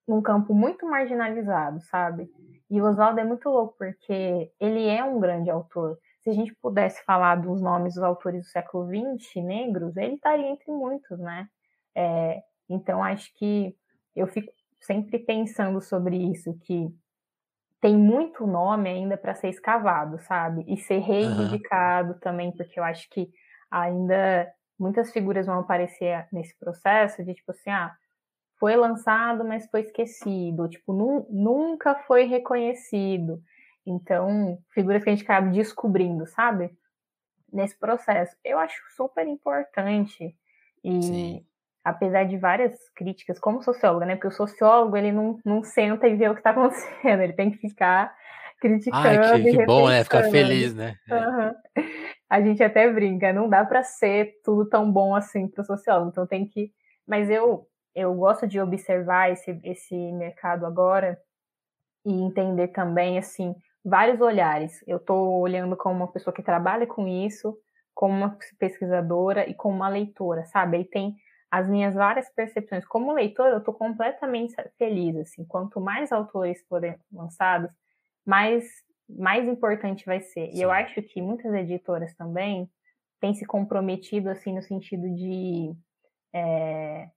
[0.06, 2.28] um campo muito marginalizado, sabe?
[2.70, 6.54] E o Oswaldo é muito louco porque ele é um grande autor se a gente
[6.54, 11.46] pudesse falar dos nomes dos autores do século XX negros, ele estaria entre muitos, né?
[11.94, 13.76] É, então, acho que
[14.14, 16.88] eu fico sempre pensando sobre isso, que
[17.80, 20.64] tem muito nome ainda para ser escavado, sabe?
[20.66, 22.18] E ser reivindicado uhum.
[22.18, 23.30] também, porque eu acho que
[23.70, 27.94] ainda muitas figuras vão aparecer nesse processo de tipo assim, ah,
[28.58, 33.42] foi lançado, mas foi esquecido, tipo, nu nunca foi reconhecido.
[33.86, 36.70] Então, figuras que a gente acaba descobrindo, sabe?
[37.52, 38.34] Nesse processo.
[38.42, 40.34] Eu acho super importante.
[40.82, 41.46] E Sim.
[41.84, 44.14] Apesar de várias críticas, como socióloga, né?
[44.16, 47.20] Porque o sociólogo, ele não, não senta e vê o que está acontecendo.
[47.20, 48.14] Ele tem que ficar
[48.58, 49.06] criticando.
[49.06, 50.02] Ai, que, que bom, né?
[50.02, 50.96] Ficar feliz, né?
[51.10, 51.84] Uhum.
[52.30, 56.08] A gente até brinca, não dá para ser tudo tão bom assim para o sociólogo.
[56.08, 56.72] Então tem que.
[57.06, 61.18] Mas eu, eu gosto de observar esse, esse mercado agora
[62.06, 64.82] e entender também, assim, vários olhares.
[64.86, 67.54] Eu estou olhando como uma pessoa que trabalha com isso,
[67.94, 70.78] como uma pesquisadora e como uma leitora, sabe?
[70.78, 71.14] Aí tem
[71.58, 72.84] as minhas várias percepções.
[72.84, 77.70] Como leitor, eu estou completamente feliz, assim, quanto mais autores forem lançados,
[78.26, 78.64] mais,
[79.08, 80.50] mais importante vai ser.
[80.50, 80.58] Sim.
[80.58, 82.68] E eu acho que muitas editoras também
[83.20, 85.72] têm se comprometido, assim, no sentido de
[86.32, 87.08] é,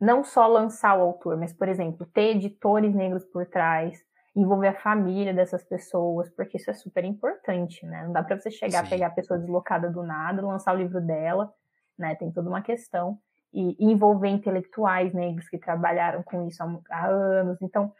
[0.00, 4.00] não só lançar o autor, mas, por exemplo, ter editores negros por trás,
[4.36, 8.04] envolver a família dessas pessoas, porque isso é super importante, né?
[8.04, 8.90] Não dá para você chegar, Sim.
[8.90, 11.52] pegar a pessoa deslocada do nada, lançar o livro dela,
[11.98, 12.14] né?
[12.14, 13.18] Tem toda uma questão.
[13.52, 17.58] E, envolver intelectuais negros que trabalharam com isso há, há anos.
[17.62, 17.92] Então,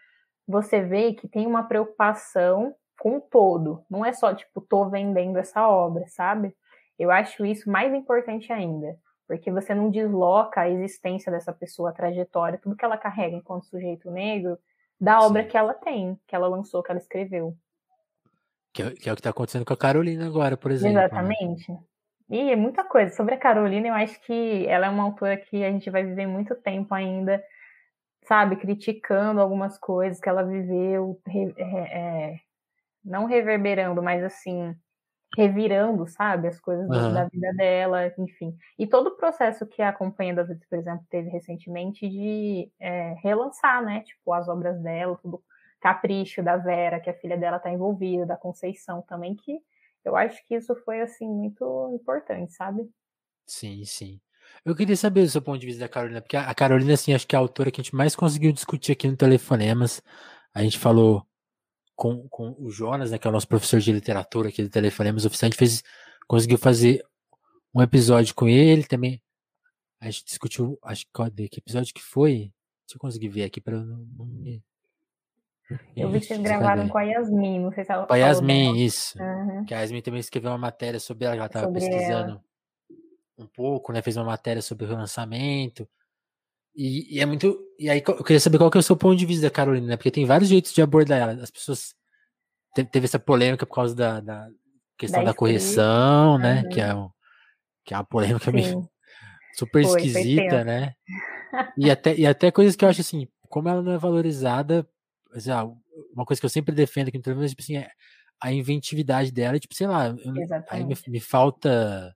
[0.46, 3.84] você vê que tem uma preocupação com o todo.
[3.90, 6.54] Não é só, tipo, tô vendendo essa obra, sabe?
[6.98, 11.92] Eu acho isso mais importante ainda porque você não desloca a existência dessa pessoa, a
[11.92, 14.56] trajetória, tudo que ela carrega enquanto sujeito negro,
[15.00, 15.48] da obra Sim.
[15.48, 17.56] que ela tem, que ela lançou, que ela escreveu.
[18.72, 20.96] Que é, que é o que está acontecendo com a Carolina agora, por exemplo.
[20.96, 21.04] Né?
[21.04, 21.72] Exatamente.
[21.72, 21.78] Né?
[22.28, 23.14] E é muita coisa.
[23.14, 26.26] Sobre a Carolina, eu acho que ela é uma autora que a gente vai viver
[26.26, 27.42] muito tempo ainda,
[28.24, 31.20] sabe, criticando algumas coisas que ela viveu,
[31.58, 32.36] é,
[33.04, 34.74] não reverberando, mas assim,
[35.36, 37.12] revirando, sabe, as coisas uhum.
[37.12, 38.56] da vida dela, enfim.
[38.78, 43.14] E todo o processo que a Companhia das Letras, por exemplo, teve recentemente de é,
[43.22, 45.42] relançar, né, tipo, as obras dela, tudo
[45.80, 49.60] Capricho da Vera, que a filha dela está envolvida, da Conceição também, que
[50.06, 52.88] eu acho que isso foi, assim, muito importante, sabe?
[53.46, 54.20] Sim, sim.
[54.64, 57.26] Eu queria saber do seu ponto de vista da Carolina, porque a Carolina, assim, acho
[57.26, 60.00] que é a autora que a gente mais conseguiu discutir aqui no Telefonemas.
[60.54, 61.26] A gente falou
[61.96, 65.24] com, com o Jonas, né, que é o nosso professor de literatura aqui do Telefonemas
[65.24, 65.82] Oficial, a gente fez,
[66.28, 67.04] conseguiu fazer
[67.74, 69.20] um episódio com ele também.
[70.00, 72.52] A gente discutiu, acho que que episódio que foi?
[72.86, 74.62] Deixa eu conseguir ver aqui para não me...
[75.96, 78.72] Eu vi que vocês gravaram com a Yasmin, não sei se ela Com a Yasmin,
[78.72, 78.78] dela.
[78.78, 79.18] isso.
[79.20, 79.64] Uhum.
[79.64, 82.44] Que a Yasmin também escreveu uma matéria sobre ela, ela estava pesquisando ela.
[83.38, 84.00] um pouco, né?
[84.00, 85.88] Fez uma matéria sobre o relançamento.
[86.74, 87.58] E, e, é muito.
[87.78, 89.86] E aí eu queria saber qual que é o seu ponto de vista da Carolina,
[89.86, 89.96] né?
[89.96, 91.32] Porque tem vários jeitos de abordar ela.
[91.42, 91.94] As pessoas.
[92.74, 94.48] Teve essa polêmica por causa da, da
[94.98, 96.38] questão da, da correção, uhum.
[96.38, 96.62] né?
[96.70, 97.08] Que é, um,
[97.84, 98.86] que é uma polêmica meio
[99.56, 100.94] super foi, esquisita, foi né?
[101.78, 104.86] E até, e até coisas que eu acho assim, como ela não é valorizada,
[106.14, 107.90] uma coisa que eu sempre defendo aqui no telefone, tipo assim, é
[108.40, 110.34] a inventividade dela, tipo, sei lá, eu,
[110.68, 112.14] aí me, me falta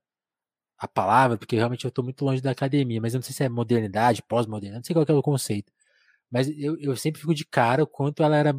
[0.79, 3.45] a palavra, porque realmente eu estou muito longe da academia, mas eu não sei se
[3.45, 5.73] é modernidade, pós-modernidade, não sei qual é o conceito.
[6.31, 8.55] Mas eu, eu sempre fico de cara o quanto ela era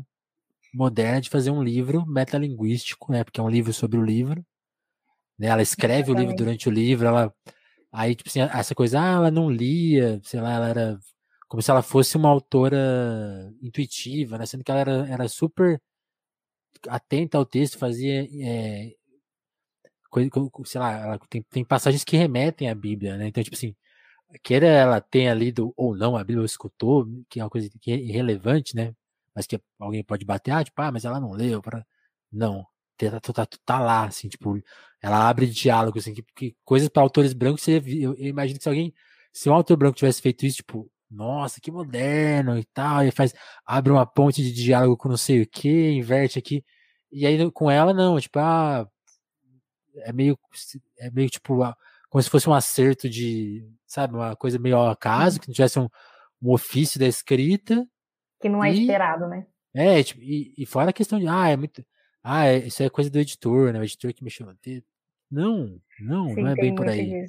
[0.73, 3.23] moderna de fazer um livro metalinguístico, né?
[3.23, 4.45] Porque é um livro sobre o livro.
[5.37, 5.47] Né?
[5.47, 6.17] Ela escreve Exatamente.
[6.17, 7.33] o livro durante o livro, ela.
[7.91, 10.99] Aí, tipo assim, essa coisa, ah, ela não lia, sei lá, ela era.
[11.51, 14.45] Como se ela fosse uma autora intuitiva, né?
[14.45, 15.81] Sendo que ela era, era super
[16.87, 18.93] atenta ao texto, fazia é,
[20.65, 23.27] sei lá, tem, tem passagens que remetem à Bíblia, né?
[23.27, 23.75] Então, tipo assim,
[24.43, 27.91] queira ela tenha lido ou não a Bíblia ou escutou, que é uma coisa que
[27.91, 28.95] é irrelevante, né?
[29.35, 31.85] Mas que alguém pode bater, ah, tipo, ah, mas ela não leu, para
[32.31, 32.65] não,
[32.97, 34.57] tá, tá, tá, tá, lá, assim, tipo,
[35.01, 37.81] ela abre diálogo, assim, que, que coisas para autores brancos, eu,
[38.15, 38.93] eu imagino que se alguém,
[39.33, 43.33] se um autor branco tivesse feito isso, tipo, nossa, que moderno e tal, e faz,
[43.65, 46.63] abre uma ponte de diálogo com não sei o que, inverte aqui,
[47.11, 48.87] e aí com ela não, tipo, ah,
[49.97, 50.39] é meio,
[50.97, 51.59] é meio tipo,
[52.09, 55.79] como se fosse um acerto de, sabe, uma coisa meio ao acaso, que não tivesse
[55.79, 55.87] um,
[56.41, 57.87] um ofício da escrita.
[58.39, 59.45] Que não é e, esperado, né?
[59.73, 61.85] É, tipo, e, e fora a questão de, ah, é muito,
[62.23, 64.57] ah, é, isso é coisa do editor, né, o editor que mexeu no.
[65.29, 67.25] Não, não, Sim, não é bem por aí.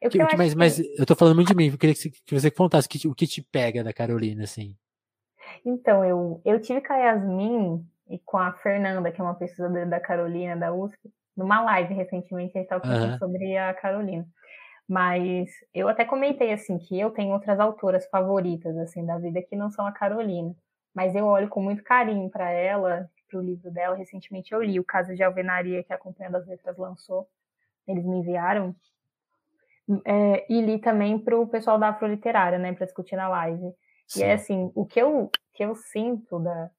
[0.00, 0.58] Eu que, que, mas, que...
[0.58, 3.14] mas eu tô falando muito de mim, eu queria que, que você contasse que, o
[3.14, 4.76] que te pega da Carolina, assim.
[5.64, 9.86] Então, eu, eu tive com a Yasmin e com a Fernanda, que é uma pesquisadora
[9.86, 10.98] da Carolina, da USP,
[11.36, 13.18] numa live recentemente, a gente estava falando uhum.
[13.18, 14.26] sobre a Carolina.
[14.88, 19.56] Mas eu até comentei assim que eu tenho outras autoras favoritas assim da vida que
[19.56, 20.54] não são a Carolina,
[20.94, 23.96] mas eu olho com muito carinho para ela, para o livro dela.
[23.96, 27.28] Recentemente eu li o caso de Alvenaria que a Companhia das Letras lançou.
[27.86, 28.74] Eles me enviaram
[30.04, 33.72] é, e li também para o pessoal da Afroliterária, né, para discutir na live.
[34.06, 34.20] Sim.
[34.20, 36.70] E é assim, o que eu que eu sinto da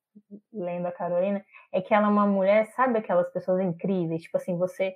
[0.54, 4.24] lendo a Carolina é que ela é uma mulher, sabe aquelas pessoas incríveis?
[4.24, 4.96] Tipo assim, você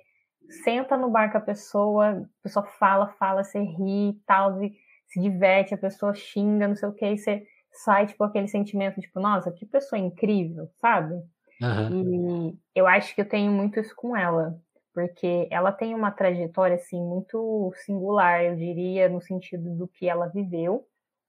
[0.64, 4.72] senta no bar com a pessoa, a pessoa fala, fala, você ri e tal, e
[5.06, 9.00] se diverte, a pessoa xinga, não sei o que, e você sai, tipo, aquele sentimento,
[9.00, 11.14] tipo, nossa, que pessoa incrível, sabe?
[11.60, 12.48] Uhum.
[12.74, 14.58] E eu acho que eu tenho muito isso com ela,
[14.92, 20.26] porque ela tem uma trajetória, assim, muito singular, eu diria, no sentido do que ela
[20.26, 20.86] viveu,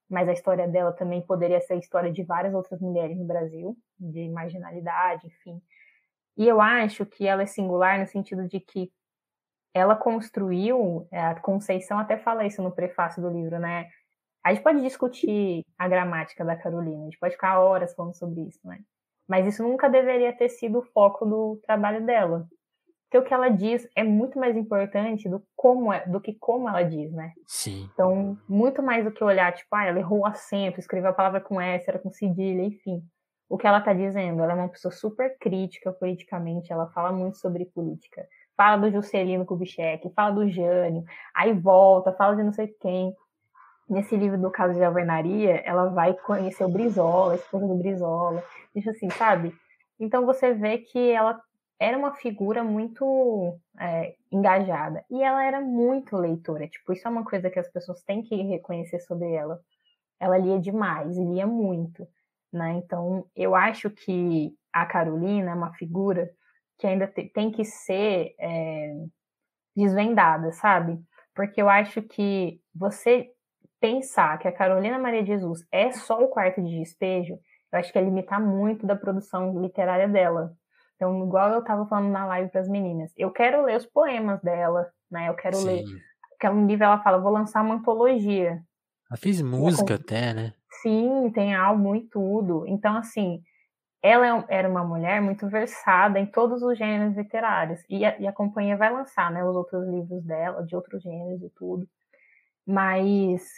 [0.09, 3.77] mas a história dela também poderia ser a história de várias outras mulheres no Brasil,
[3.99, 5.61] de marginalidade, enfim.
[6.37, 8.91] E eu acho que ela é singular no sentido de que
[9.73, 13.89] ela construiu, é, a Conceição até fala isso no prefácio do livro, né?
[14.43, 18.41] A gente pode discutir a gramática da Carolina, a gente pode ficar horas falando sobre
[18.41, 18.79] isso, né?
[19.27, 22.47] Mas isso nunca deveria ter sido o foco do trabalho dela.
[23.17, 26.83] O que ela diz é muito mais importante do, como é, do que como ela
[26.83, 27.33] diz, né?
[27.45, 27.89] Sim.
[27.93, 31.41] Então, muito mais do que olhar, tipo, ah, ela errou o acento, escreveu a palavra
[31.41, 33.03] com S, era com cedilha, enfim.
[33.49, 37.37] O que ela está dizendo, ela é uma pessoa super crítica politicamente, ela fala muito
[37.37, 38.27] sobre política.
[38.55, 41.03] Fala do Juscelino Kubitschek, fala do Jânio,
[41.35, 43.15] aí volta, fala de não sei quem
[43.89, 48.43] nesse livro do caso de alvenaria, ela vai conhecer o Brizola, a esposa do Brizola,
[48.75, 49.53] isso assim, sabe?
[49.99, 51.39] Então você vê que ela
[51.83, 56.65] era uma figura muito é, engajada e ela era muito leitora.
[56.65, 59.59] Tipo, isso é uma coisa que as pessoas têm que reconhecer sobre ela.
[60.17, 62.07] Ela lia demais lia muito,
[62.53, 62.75] né?
[62.75, 66.31] Então eu acho que a Carolina é uma figura
[66.79, 68.93] que ainda tem que ser é,
[69.75, 70.97] desvendada, sabe?
[71.35, 73.29] Porque eu acho que você
[73.81, 77.37] pensar que a Carolina Maria de Jesus é só o quarto de despejo,
[77.73, 80.55] eu acho que é limitar muito da produção literária dela.
[80.95, 84.41] Então, igual eu estava falando na live para as meninas, eu quero ler os poemas
[84.41, 85.29] dela, né?
[85.29, 85.65] Eu quero Sim.
[85.65, 85.83] ler.
[86.29, 88.61] Porque um livro ela fala, vou lançar uma antologia.
[89.09, 90.53] Ela fez música até, né?
[90.81, 92.65] Sim, tem álbum e tudo.
[92.67, 93.41] Então, assim,
[94.01, 97.81] ela é era uma mulher muito versada em todos os gêneros literários.
[97.89, 101.41] E a, e a companhia vai lançar, né, os outros livros dela, de outros gêneros
[101.41, 101.87] e tudo.
[102.67, 103.49] Mas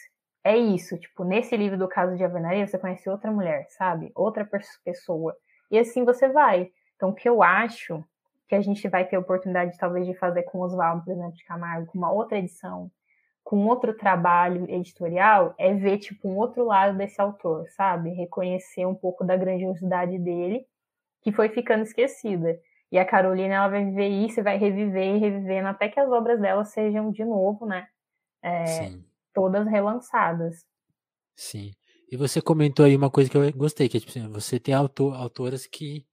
[0.43, 4.11] é isso, tipo, nesse livro do caso de Avenaria, você conhece outra mulher, sabe?
[4.13, 4.47] Outra
[4.83, 5.35] pessoa.
[5.71, 6.69] E assim você vai.
[6.95, 8.03] Então, o que eu acho
[8.47, 11.87] que a gente vai ter oportunidade, talvez, de fazer com Oswaldo, por exemplo, de Camargo,
[11.87, 12.91] com uma outra edição,
[13.43, 18.11] com outro trabalho editorial, é ver, tipo, um outro lado desse autor, sabe?
[18.11, 20.65] Reconhecer um pouco da grandiosidade dele,
[21.21, 22.59] que foi ficando esquecida.
[22.91, 26.09] E a Carolina, ela vai viver isso e vai reviver e revivendo até que as
[26.09, 27.87] obras dela sejam, de novo, né?
[28.41, 29.05] É, Sim
[29.35, 30.65] todas relançadas.
[31.35, 31.73] Sim.
[32.09, 34.73] E você comentou aí uma coisa que eu gostei, que é, tipo, assim, você tem
[34.73, 36.05] autor, autoras que,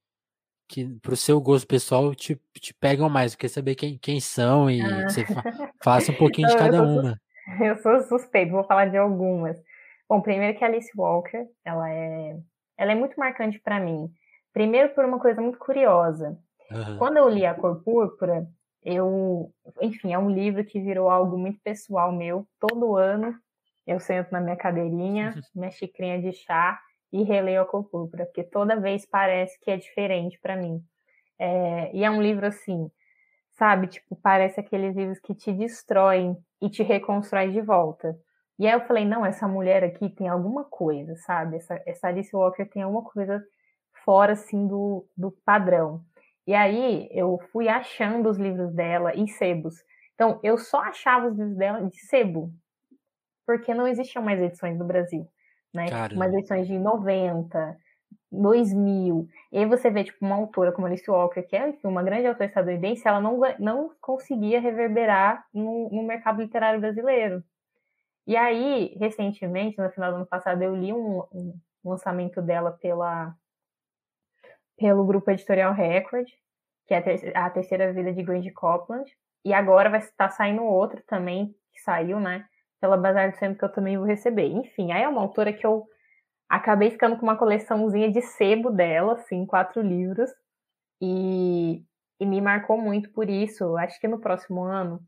[0.73, 4.81] que pro seu gosto pessoal te, te pegam mais, quer saber quem, quem são e
[4.81, 5.07] ah.
[5.07, 5.43] você fa,
[5.85, 7.21] faça um pouquinho de cada eu uma.
[7.61, 9.61] Eu sou suspeito, vou falar de algumas.
[10.09, 12.39] Bom, primeiro que a Alice Walker, ela é,
[12.79, 14.09] ela é muito marcante para mim.
[14.53, 16.39] Primeiro por uma coisa muito curiosa.
[16.71, 16.99] Uhum.
[16.99, 18.47] Quando eu li A Cor Púrpura,
[18.83, 22.47] eu, enfim, é um livro que virou algo muito pessoal meu.
[22.59, 23.35] Todo ano
[23.87, 26.81] eu sento na minha cadeirinha, minha xicrinha de chá
[27.13, 30.83] e releio a cor púrpura, porque toda vez parece que é diferente para mim.
[31.39, 32.91] É, e é um livro assim,
[33.53, 33.89] sabe?
[33.89, 38.17] Tipo, parece aqueles livros que te destroem e te reconstrói de volta.
[38.59, 41.57] E aí eu falei, não, essa mulher aqui tem alguma coisa, sabe?
[41.57, 43.43] Essa, essa Alice Walker tem alguma coisa
[44.05, 46.03] fora, assim, do, do padrão.
[46.47, 49.75] E aí eu fui achando os livros dela em sebos.
[50.15, 52.53] Então, eu só achava os livros dela de sebo,
[53.47, 55.27] porque não existiam mais edições no Brasil,
[55.73, 55.89] né?
[55.89, 56.15] Caramba.
[56.15, 57.77] Umas edições de 90,
[58.31, 59.29] 2000.
[59.51, 62.47] E aí você vê, tipo, uma autora como Alice Walker, que é uma grande autora
[62.47, 67.43] estadunidense, ela não, não conseguia reverberar no, no mercado literário brasileiro.
[68.27, 73.35] E aí, recentemente, no final do ano passado, eu li um, um lançamento dela pela
[74.77, 76.27] pelo grupo editorial Record,
[76.87, 79.09] que é a terceira vida de Grande Copland.
[79.45, 82.45] E agora vai estar saindo outro também, que saiu, né?
[82.83, 84.49] Pela Bazar do Centro, que eu também vou receber.
[84.49, 85.87] Enfim, aí é uma autora que eu
[86.49, 90.29] acabei ficando com uma coleçãozinha de sebo dela, assim, quatro livros.
[91.01, 91.85] E,
[92.19, 93.77] e me marcou muito por isso.
[93.77, 95.01] Acho que no próximo ano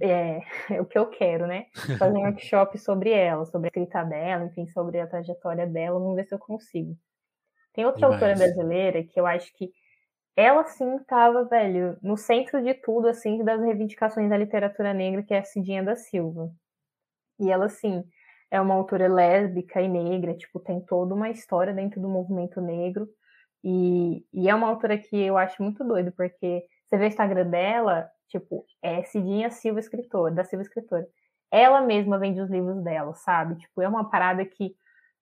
[0.00, 1.66] é, é, o que eu quero, né?
[1.98, 5.98] Fazer um workshop sobre ela, sobre a escrita dela, enfim, sobre a trajetória dela.
[5.98, 6.96] Vamos ver se eu consigo.
[7.72, 8.22] Tem outra Demais.
[8.22, 9.72] autora brasileira que eu acho que
[10.36, 15.34] ela sim estava, velho, no centro de tudo, assim, das reivindicações da literatura negra, que
[15.34, 16.50] é a Cidinha da Silva.
[17.40, 18.04] E ela, sim,
[18.50, 23.08] é uma autora lésbica e negra, tipo, tem toda uma história dentro do movimento negro.
[23.62, 27.46] E, e é uma autora que eu acho muito doido, porque você vê o Instagram
[27.48, 31.06] dela, tipo, é Cidinha Silva Escritora, da Silva Escritora.
[31.50, 33.56] Ela mesma vende os livros dela, sabe?
[33.56, 34.74] Tipo, é uma parada que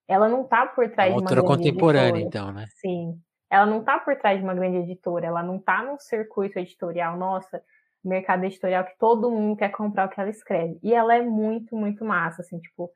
[0.07, 2.27] ela não está por trás de uma grande contemporânea, editora.
[2.27, 2.65] então, né?
[2.81, 3.21] Sim.
[3.51, 7.17] Ela não está por trás de uma grande editora, ela não está num circuito editorial,
[7.17, 7.63] nossa,
[8.05, 10.79] mercado editorial que todo mundo quer comprar o que ela escreve.
[10.83, 12.91] E ela é muito, muito massa, assim, tipo,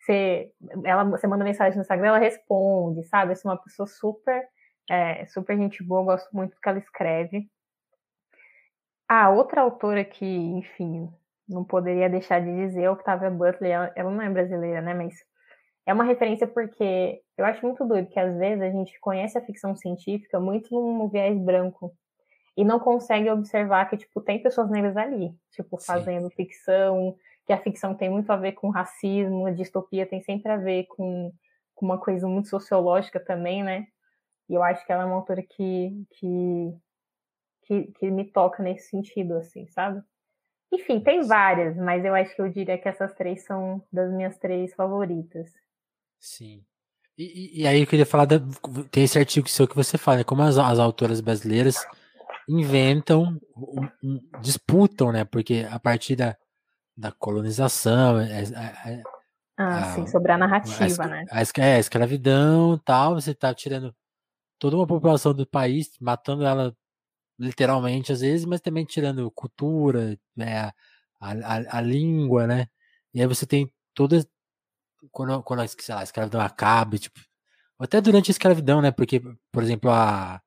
[0.00, 0.50] você,
[0.84, 3.32] ela, você manda mensagem no Instagram, ela responde, sabe?
[3.32, 4.46] Assim, uma pessoa super,
[4.90, 7.48] é, super gente boa, gosto muito do que ela escreve.
[9.08, 11.08] A outra autora que, enfim,
[11.48, 14.94] não poderia deixar de dizer é Octavia Butler, ela, ela não é brasileira, né?
[14.94, 15.14] Mas
[15.86, 19.44] é uma referência porque eu acho muito doido que às vezes a gente conhece a
[19.44, 21.94] ficção científica muito num viés branco.
[22.56, 26.34] E não consegue observar que, tipo, tem pessoas negras ali, tipo, fazendo Sim.
[26.36, 30.56] ficção, que a ficção tem muito a ver com racismo, a distopia tem sempre a
[30.56, 31.32] ver com,
[31.74, 33.86] com uma coisa muito sociológica também, né?
[34.48, 36.74] E eu acho que ela é uma autora que, que,
[37.62, 40.02] que, que me toca nesse sentido, assim, sabe?
[40.72, 44.36] Enfim, tem várias, mas eu acho que eu diria que essas três são das minhas
[44.38, 45.52] três favoritas.
[46.18, 46.64] Sim.
[47.16, 48.40] E, e aí eu queria falar, da,
[48.90, 50.24] tem esse artigo seu que você fala, né?
[50.24, 51.86] como as, as autoras brasileiras
[52.48, 53.40] inventam,
[54.40, 55.24] disputam, né?
[55.24, 56.36] Porque a partir da,
[56.96, 59.02] da colonização, é, é, é,
[59.56, 61.24] ah, a, sim, sobre a narrativa, a, né?
[61.30, 63.94] A, é, a escravidão tal, você tá tirando
[64.58, 66.74] toda uma população do país, matando ela
[67.38, 70.72] literalmente às vezes, mas também tirando cultura, né, a,
[71.20, 72.68] a, a língua, né?
[73.12, 74.24] E aí você tem toda
[75.10, 77.20] quando, quando sei lá, a escravidão acaba, tipo,
[77.78, 78.90] até durante a escravidão, né?
[78.90, 79.20] Porque,
[79.52, 80.40] por exemplo, a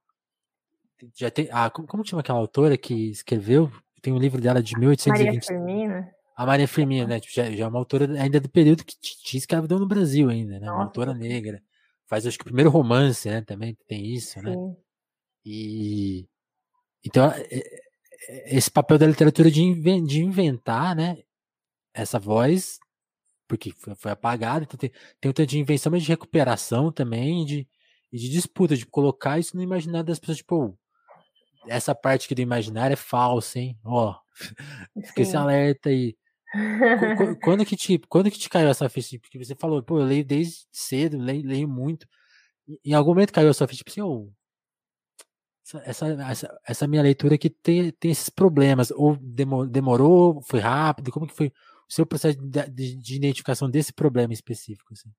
[1.16, 3.72] já tem a como chama aquela autora que escreveu?
[4.02, 5.26] Tem um livro dela de 1820.
[5.26, 6.12] Maria Firmina.
[6.36, 7.20] A Maria Firmina, né?
[7.20, 10.60] Tipo, já, já é uma autora ainda do período que tinha escravidão no Brasil ainda,
[10.60, 10.72] né?
[10.72, 11.62] Uma autora negra.
[12.06, 13.42] Faz acho que o primeiro romance, né?
[13.42, 14.54] Também tem isso, né?
[14.54, 14.76] Sim.
[15.46, 16.28] E
[17.08, 17.58] então, é,
[18.30, 21.18] é, esse papel da literatura de, inventar, né,
[21.94, 22.80] essa voz,
[23.48, 24.92] porque foi, apagada, então tem,
[25.22, 27.68] tem outra de invenção, mas de recuperação também, de,
[28.12, 30.78] e de disputa, de colocar isso no imaginário das pessoas, tipo,
[31.68, 33.78] essa parte aqui do imaginário é falsa, hein?
[33.84, 34.16] Ó,
[35.06, 36.16] fica esse alerta aí.
[37.44, 39.20] quando que te, quando que te caiu essa ficha?
[39.20, 42.08] Porque você falou, pô, eu leio desde cedo, leio, leio muito.
[42.84, 44.30] Em algum momento caiu essa ficha, tipo assim, oh,
[45.86, 48.92] essa, essa, essa minha leitura que tem, tem esses problemas.
[48.92, 51.12] Ou demorou, foi rápido?
[51.12, 54.94] Como que foi o seu processo de, de, de identificação desse problema específico?
[54.94, 55.10] Assim?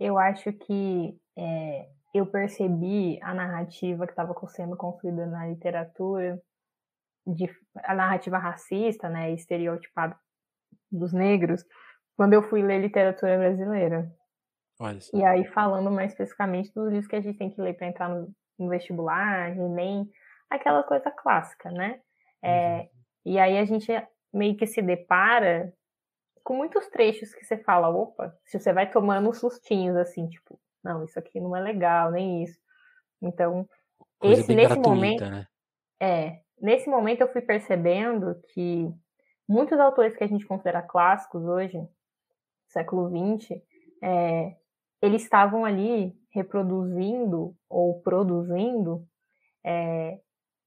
[0.00, 6.40] Eu acho que é, eu percebi a narrativa que estava sendo construída na literatura,
[7.26, 7.48] de,
[7.84, 10.18] a narrativa racista, né, estereotipada
[10.90, 11.64] dos negros,
[12.16, 14.12] quando eu fui ler literatura brasileira.
[15.14, 18.08] E aí, falando mais especificamente dos livros que a gente tem que ler para entrar
[18.08, 20.10] no, no vestibular, nem
[20.50, 22.00] aquela coisa clássica, né?
[22.42, 22.88] É, uhum.
[23.24, 23.90] E aí a gente
[24.32, 25.72] meio que se depara
[26.42, 31.04] com muitos trechos que você fala, opa, se você vai tomando sustinhos assim, tipo, não,
[31.04, 32.58] isso aqui não é legal, nem isso.
[33.20, 33.68] Então,
[34.18, 35.46] coisa esse nesse gratuita, momento, né?
[36.00, 38.88] é, nesse momento eu fui percebendo que
[39.48, 41.78] muitos autores que a gente considera clássicos hoje,
[42.68, 43.60] século XX,
[44.02, 44.56] é,
[45.00, 49.06] eles estavam ali reproduzindo ou produzindo
[49.64, 50.18] é,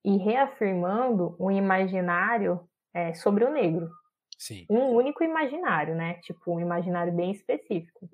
[0.04, 3.90] e reafirmando um imaginário é, sobre o negro.
[4.38, 4.66] Sim.
[4.70, 6.16] Um único imaginário, né?
[6.22, 8.10] Tipo, um imaginário bem específico.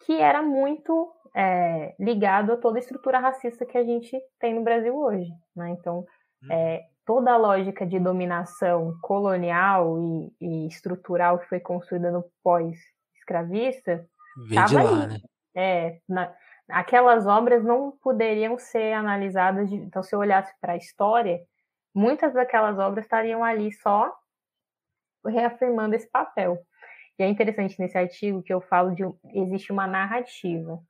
[0.00, 4.62] Que era muito é, ligado a toda a estrutura racista que a gente tem no
[4.62, 5.30] Brasil hoje.
[5.54, 5.70] Né?
[5.70, 6.06] Então,
[6.42, 6.52] hum.
[6.52, 14.06] é, toda a lógica de dominação colonial e, e estrutural que foi construída no pós-escravista
[14.50, 15.06] lá, ali.
[15.08, 15.18] né?
[15.54, 16.32] É, na,
[16.68, 19.68] aquelas obras não poderiam ser analisadas.
[19.68, 21.40] De, então, se eu olhasse para a história,
[21.94, 24.12] muitas daquelas obras estariam ali só
[25.26, 26.58] reafirmando esse papel.
[27.18, 29.02] E é interessante nesse artigo que eu falo de
[29.34, 30.80] existe uma narrativa.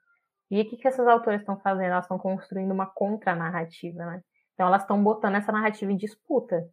[0.51, 1.93] E o que, que essas autoras estão fazendo?
[1.93, 4.22] Elas estão construindo uma contranarrativa, né?
[4.55, 6.68] Então elas estão botando essa narrativa em disputa.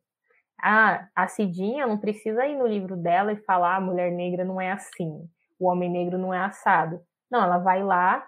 [0.62, 4.44] Ah, a Cidinha não precisa ir no livro dela e falar a ah, mulher negra
[4.44, 5.30] não é assim
[5.60, 7.02] o homem negro não é assado.
[7.30, 8.26] Não, ela vai lá,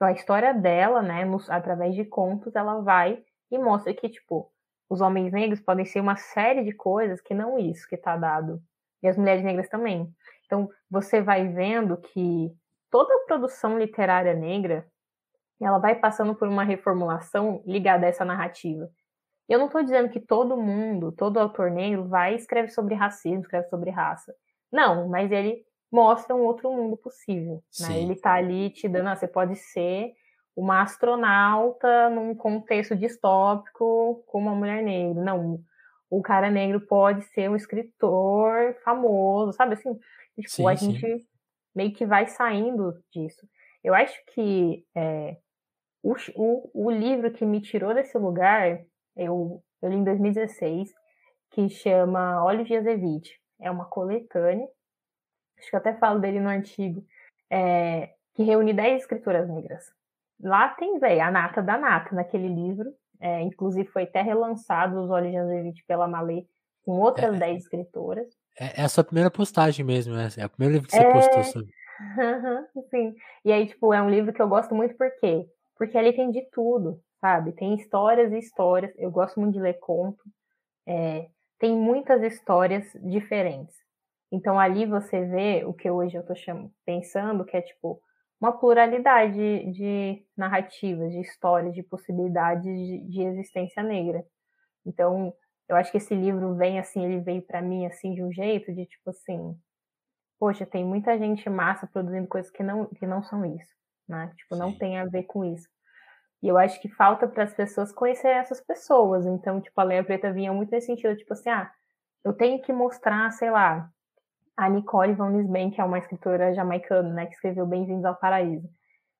[0.00, 4.50] a história dela, né, nos, através de contos, ela vai e mostra que, tipo,
[4.88, 8.60] os homens negros podem ser uma série de coisas que não isso que está dado.
[9.02, 10.12] E as mulheres negras também.
[10.46, 12.52] Então, você vai vendo que
[12.90, 14.86] toda a produção literária negra,
[15.60, 18.90] ela vai passando por uma reformulação ligada a essa narrativa.
[19.48, 23.40] Eu não estou dizendo que todo mundo, todo autor negro vai e escreve sobre racismo,
[23.40, 24.34] escreve sobre raça.
[24.70, 27.62] Não, mas ele mostra um outro mundo possível.
[27.80, 28.00] Né?
[28.00, 30.12] Ele está ali te dando, ah, você pode ser
[30.56, 35.22] uma astronauta num contexto distópico com uma mulher negra.
[35.22, 35.60] Não,
[36.10, 39.98] o cara negro pode ser um escritor famoso, sabe assim?
[40.36, 40.92] Tipo, sim, a sim.
[40.92, 41.26] gente
[41.74, 43.46] meio que vai saindo disso.
[43.82, 45.36] Eu acho que é,
[46.02, 48.84] o, o, o, livro que me tirou desse lugar,
[49.16, 50.92] eu, eu li em 2016,
[51.50, 53.28] que chama Olhos de Azevedo.
[53.60, 54.68] É uma coletânea
[55.62, 57.04] acho que eu até falo dele no artigo,
[57.50, 59.84] é, que reúne 10 escritoras negras.
[60.40, 62.92] Lá tem, velho, a nata da nata naquele livro.
[63.20, 66.44] É, inclusive foi até relançado Os Olhos de Azevedo pela Malê
[66.84, 68.26] com outras é, 10 escritoras.
[68.58, 70.28] É, é, a sua primeira postagem mesmo, né?
[70.36, 71.72] É o primeiro livro que você postou sobre.
[72.90, 73.14] sim.
[73.44, 75.46] E aí, tipo, é um livro que eu gosto muito por quê?
[75.76, 77.52] Porque ele tem de tudo, sabe?
[77.52, 78.92] Tem histórias e histórias.
[78.98, 80.22] Eu gosto muito de ler conto.
[80.86, 81.26] É,
[81.58, 83.76] tem muitas histórias diferentes.
[84.30, 86.36] Então ali você vê o que hoje eu estou
[86.84, 88.00] pensando, que é tipo
[88.42, 94.26] uma pluralidade de, de narrativas, de histórias, de possibilidades de, de, existência negra.
[94.84, 95.32] Então,
[95.72, 98.72] eu acho que esse livro vem assim, ele veio para mim assim de um jeito
[98.72, 99.56] de tipo assim,
[100.38, 103.74] poxa, tem muita gente massa produzindo coisas que não que não são isso,
[104.08, 104.32] né?
[104.36, 104.60] Tipo, Sim.
[104.60, 105.68] não tem a ver com isso.
[106.42, 109.24] E eu acho que falta para as pessoas conhecer essas pessoas.
[109.26, 111.70] Então, tipo, a Leia Preta vinha muito nesse sentido, tipo assim, ah,
[112.24, 113.88] eu tenho que mostrar, sei lá,
[114.56, 118.68] a Nicole Van Lisbeth, que é uma escritora jamaicana, né, que escreveu Bem-vindos ao Paraíso.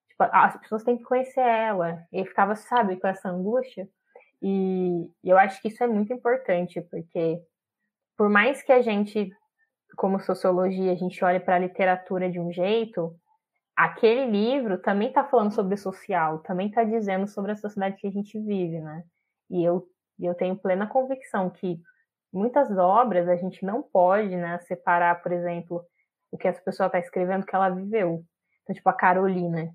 [0.09, 2.05] Tipo, as pessoas têm que conhecer ela.
[2.13, 3.89] E ficava, sabe, com essa angústia.
[4.43, 7.41] E, eu acho que isso é muito importante, porque
[8.17, 9.31] por mais que a gente,
[9.97, 13.17] como sociologia, a gente olhe para a literatura de um jeito,
[13.77, 18.11] aquele livro também está falando sobre social, também está dizendo sobre a sociedade que a
[18.11, 19.05] gente vive, né?
[19.49, 19.87] E eu,
[20.21, 21.81] eu tenho plena convicção que
[22.33, 25.85] muitas obras a gente não pode né, separar, por exemplo,
[26.31, 28.25] o que essa pessoa está escrevendo que ela viveu.
[28.63, 29.73] Então, tipo, a Carolina.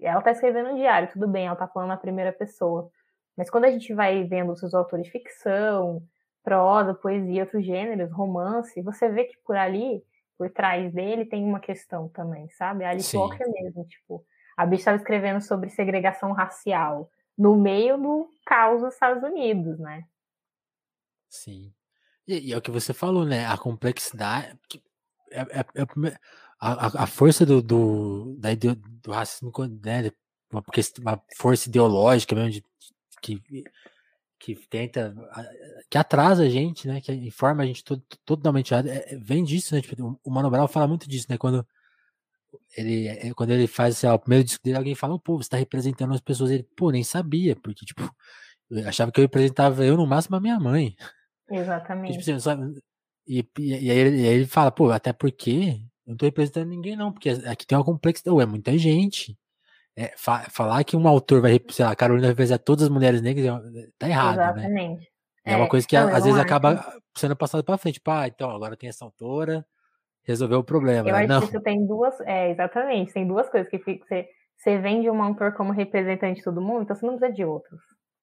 [0.00, 2.90] Ela está escrevendo um diário, tudo bem, ela está falando na primeira pessoa.
[3.38, 6.02] Mas quando a gente vai vendo os seus autores de ficção,
[6.42, 10.02] prosa, poesia, outros gêneros, romance, você vê que por ali,
[10.36, 12.84] por trás dele, tem uma questão também, sabe?
[12.84, 14.26] A Alice Walker mesmo, tipo,
[14.56, 17.08] a bicha estava escrevendo sobre segregação racial
[17.38, 20.04] no meio do caos dos Estados Unidos, né?
[21.28, 21.72] Sim.
[22.26, 23.46] E, e, é o que você falou, né?
[23.46, 24.58] A complexidade.
[25.30, 26.18] É, é, é
[26.58, 29.52] a, a, força do, do, da, do racismo,
[29.84, 30.10] né?
[30.50, 30.64] Uma,
[31.00, 32.64] uma força ideológica mesmo de,
[33.20, 33.64] que,
[34.38, 35.14] que tenta.
[35.90, 37.00] que atrasa a gente, né?
[37.00, 38.74] Que informa a gente todo, totalmente.
[38.74, 39.80] É, vem disso, né?
[39.80, 41.36] Tipo, o Mano Brown fala muito disso, né?
[41.36, 41.66] Quando
[42.76, 45.56] ele, é, quando ele faz ó, o primeiro disco dele, alguém fala, pô, você tá
[45.56, 46.50] representando as pessoas.
[46.50, 48.08] Ele, pô, nem sabia, porque, tipo,
[48.70, 50.94] eu achava que eu representava eu no máximo a minha mãe.
[51.50, 52.18] Exatamente.
[52.18, 52.74] tipo, assim,
[53.26, 56.26] e, e, e, aí ele, e, aí ele, fala, pô, até porque eu não tô
[56.26, 59.36] representando ninguém, não, porque aqui tem uma complexidade, ué, é muita gente.
[60.00, 63.20] É, fa falar que um autor vai, sei lá, a Carolina representar todas as mulheres
[63.20, 64.44] negras é, tá errado, né?
[64.44, 65.00] Exatamente.
[65.00, 65.06] né?
[65.44, 66.40] É, é uma coisa que não, às vezes acho.
[66.40, 67.94] acaba sendo passada para frente.
[67.94, 69.66] Tipo, ah, então agora tem essa autora,
[70.22, 71.08] resolveu o problema.
[71.08, 71.18] Eu né?
[71.20, 71.40] acho não.
[71.40, 75.54] que isso tem duas, é, exatamente, tem duas coisas que você, você vende um autor
[75.54, 77.80] como representante de todo mundo, então você não precisa de outros.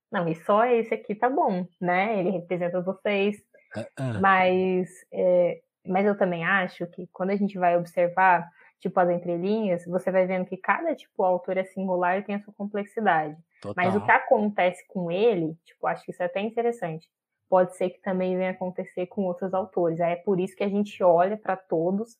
[0.09, 2.17] Não, e só esse aqui tá bom, né?
[2.17, 3.36] Ele representa vocês.
[3.76, 4.21] Uh -uh.
[4.21, 8.47] Mas, é, mas eu também acho que quando a gente vai observar,
[8.80, 12.41] tipo, as entrelinhas, você vai vendo que cada, tipo, autor é singular e tem a
[12.41, 13.36] sua complexidade.
[13.61, 13.84] Total.
[13.84, 17.09] Mas o que acontece com ele, tipo, acho que isso é até interessante.
[17.49, 19.99] Pode ser que também venha acontecer com outros autores.
[20.01, 22.17] Aí é por isso que a gente olha para todos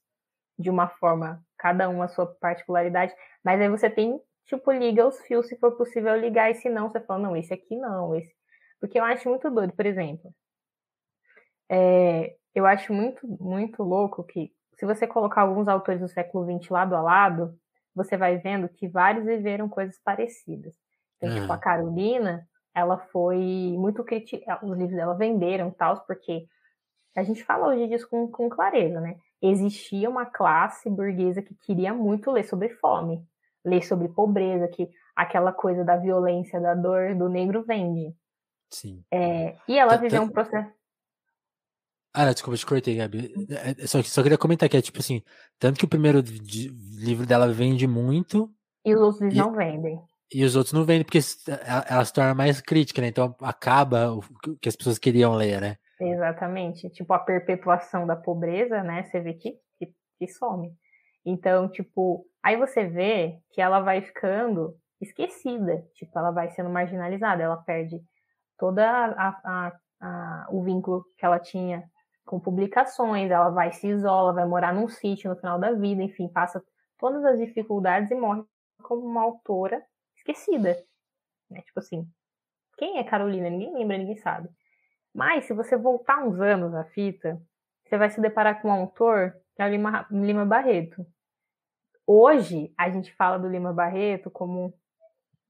[0.58, 5.20] de uma forma, cada um a sua particularidade, mas aí você tem tipo, liga os
[5.22, 8.34] fios se for possível ligar, e se não, você fala, não, esse aqui não, esse.
[8.80, 10.34] Porque eu acho muito doido, por exemplo.
[11.70, 16.70] É, eu acho muito, muito louco que, se você colocar alguns autores do século XX
[16.70, 17.58] lado a lado,
[17.94, 20.76] você vai vendo que vários viveram coisas parecidas.
[21.18, 21.42] Então, uhum.
[21.42, 26.46] tipo, a Carolina, ela foi muito criticada, os livros dela venderam tal, porque
[27.16, 29.16] a gente fala hoje disso com, com clareza, né?
[29.42, 33.26] Existia uma classe burguesa que queria muito ler sobre fome
[33.66, 38.16] ler sobre pobreza, que aquela coisa da violência, da dor do negro vende.
[38.70, 39.04] Sim.
[39.12, 40.72] É, e ela viveu um processo.
[42.16, 43.34] Ah, não, desculpa, te cortei, Gabi.
[43.50, 45.22] É, é, só, só queria comentar que é tipo assim,
[45.60, 46.24] tanto que o primeiro
[46.98, 48.50] livro dela vende muito.
[48.86, 50.00] E os outros e, não vendem.
[50.34, 51.20] E os outros não vendem porque
[51.90, 53.10] ela se torna mais crítica, né?
[53.10, 54.22] Então acaba o
[54.62, 55.76] que as pessoas queriam ler, né?
[56.00, 56.90] Exatamente.
[56.90, 59.04] Tipo, a perpetuação da pobreza, né?
[59.04, 60.72] Você vê que, que, que some.
[61.26, 67.44] Então, tipo, aí você vê que ela vai ficando esquecida, tipo, ela vai sendo marginalizada,
[67.44, 68.00] ela perde
[68.58, 71.84] toda a, a, a, o vínculo que ela tinha
[72.26, 76.28] com publicações, ela vai se isola, vai morar num sítio no final da vida, enfim,
[76.28, 76.64] passa
[76.98, 78.44] todas as dificuldades e morre
[78.82, 79.84] como uma autora
[80.16, 80.84] esquecida.
[81.50, 81.62] Né?
[81.62, 82.10] Tipo assim,
[82.78, 83.50] quem é Carolina?
[83.50, 84.50] Ninguém lembra, ninguém sabe.
[85.14, 87.42] Mas se você voltar uns anos à fita,
[87.86, 91.06] você vai se deparar com um autor que é o Lima, Lima Barreto.
[92.06, 94.74] Hoje, a gente fala do Lima Barreto como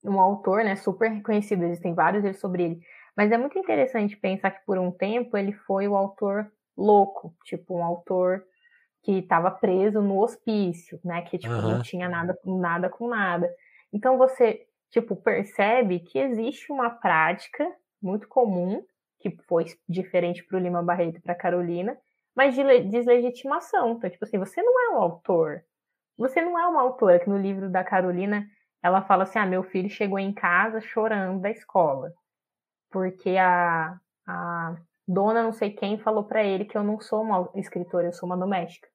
[0.03, 2.81] um autor né, super reconhecido, existem vários livros sobre ele.
[3.17, 7.75] Mas é muito interessante pensar que por um tempo ele foi o autor louco, tipo
[7.75, 8.43] um autor
[9.03, 11.73] que estava preso no hospício, né, que tipo, uhum.
[11.73, 13.49] não tinha nada com nada com nada.
[13.93, 17.65] Então você tipo percebe que existe uma prática
[18.01, 18.83] muito comum
[19.19, 21.97] que foi diferente para o Lima Barreto e para Carolina,
[22.35, 23.93] mas de deslegitimação.
[23.93, 25.63] Então tipo assim, você não é um autor,
[26.17, 28.47] você não é uma autora que no livro da Carolina
[28.81, 32.13] ela fala assim: ah, meu filho chegou em casa chorando da escola,
[32.91, 34.75] porque a, a
[35.07, 38.27] dona não sei quem falou para ele que eu não sou uma escritora, eu sou
[38.27, 38.87] uma doméstica.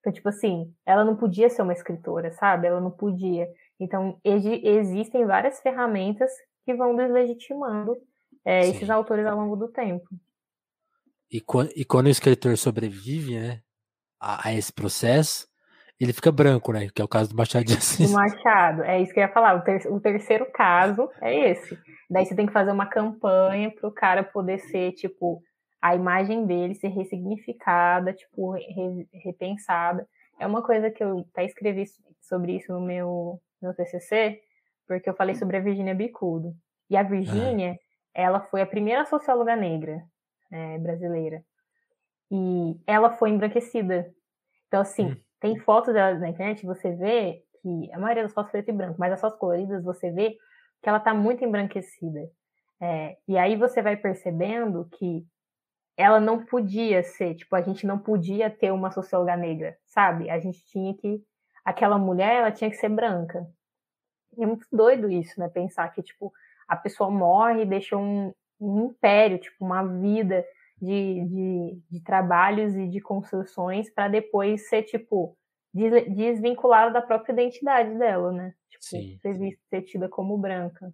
[0.00, 2.66] Então, tipo assim, ela não podia ser uma escritora, sabe?
[2.66, 3.48] Ela não podia.
[3.80, 6.30] Então, existem várias ferramentas
[6.64, 7.96] que vão deslegitimando
[8.44, 10.06] é, esses autores ao longo do tempo.
[11.30, 13.62] E quando, e quando o escritor sobrevive, né,
[14.20, 15.48] a, a, esse processo,
[16.04, 16.88] ele fica branco, né?
[16.94, 18.10] Que é o caso do Machado de Assis.
[18.10, 19.56] O Machado, é isso que eu ia falar.
[19.56, 21.78] O, ter, o terceiro caso é esse.
[22.10, 25.42] Daí você tem que fazer uma campanha para o cara poder ser, tipo,
[25.80, 30.06] a imagem dele ser ressignificada, tipo, re, repensada.
[30.38, 31.84] É uma coisa que eu até escrevi
[32.20, 34.40] sobre isso no meu, meu TCC,
[34.86, 36.54] porque eu falei sobre a Virgínia Bicudo.
[36.90, 37.78] E a Virgínia,
[38.12, 40.02] ela foi a primeira socióloga negra
[40.52, 41.42] é, brasileira.
[42.30, 44.12] E ela foi embranquecida.
[44.68, 45.16] Então, assim, hum.
[45.44, 48.96] Tem fotos dela na internet, você vê que a maioria das fotos preto e branco,
[48.98, 50.38] mas as fotos coloridas você vê
[50.82, 52.30] que ela está muito embranquecida.
[52.80, 55.22] É, e aí você vai percebendo que
[55.98, 60.30] ela não podia ser, tipo, a gente não podia ter uma socióloga negra, sabe?
[60.30, 61.22] A gente tinha que.
[61.62, 63.46] Aquela mulher, ela tinha que ser branca.
[64.38, 65.50] E é muito doido isso, né?
[65.50, 66.32] Pensar que, tipo,
[66.66, 70.42] a pessoa morre e deixa um, um império, tipo, uma vida
[70.80, 75.36] de, de, de trabalhos e de construções para depois ser, tipo,
[75.72, 78.54] desvinculada da própria identidade dela, né?
[78.70, 80.92] Tipo, sim, ser, vista, ser tida como branca.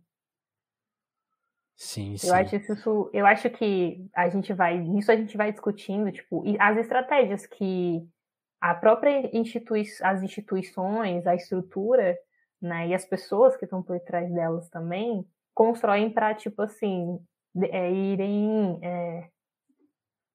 [1.77, 2.29] Sim, sim.
[2.29, 6.45] Eu acho isso, eu acho que a gente vai, nisso a gente vai discutindo, tipo,
[6.59, 8.07] as estratégias que
[8.61, 12.19] a própria institui as instituições, a estrutura,
[12.61, 17.19] né, e as pessoas que estão por trás delas também constroem para tipo assim
[17.71, 19.31] é, irem é,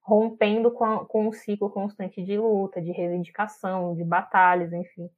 [0.06, 5.10] rompendo com, a, com um ciclo constante de luta, de reivindicação, de batalhas, enfim.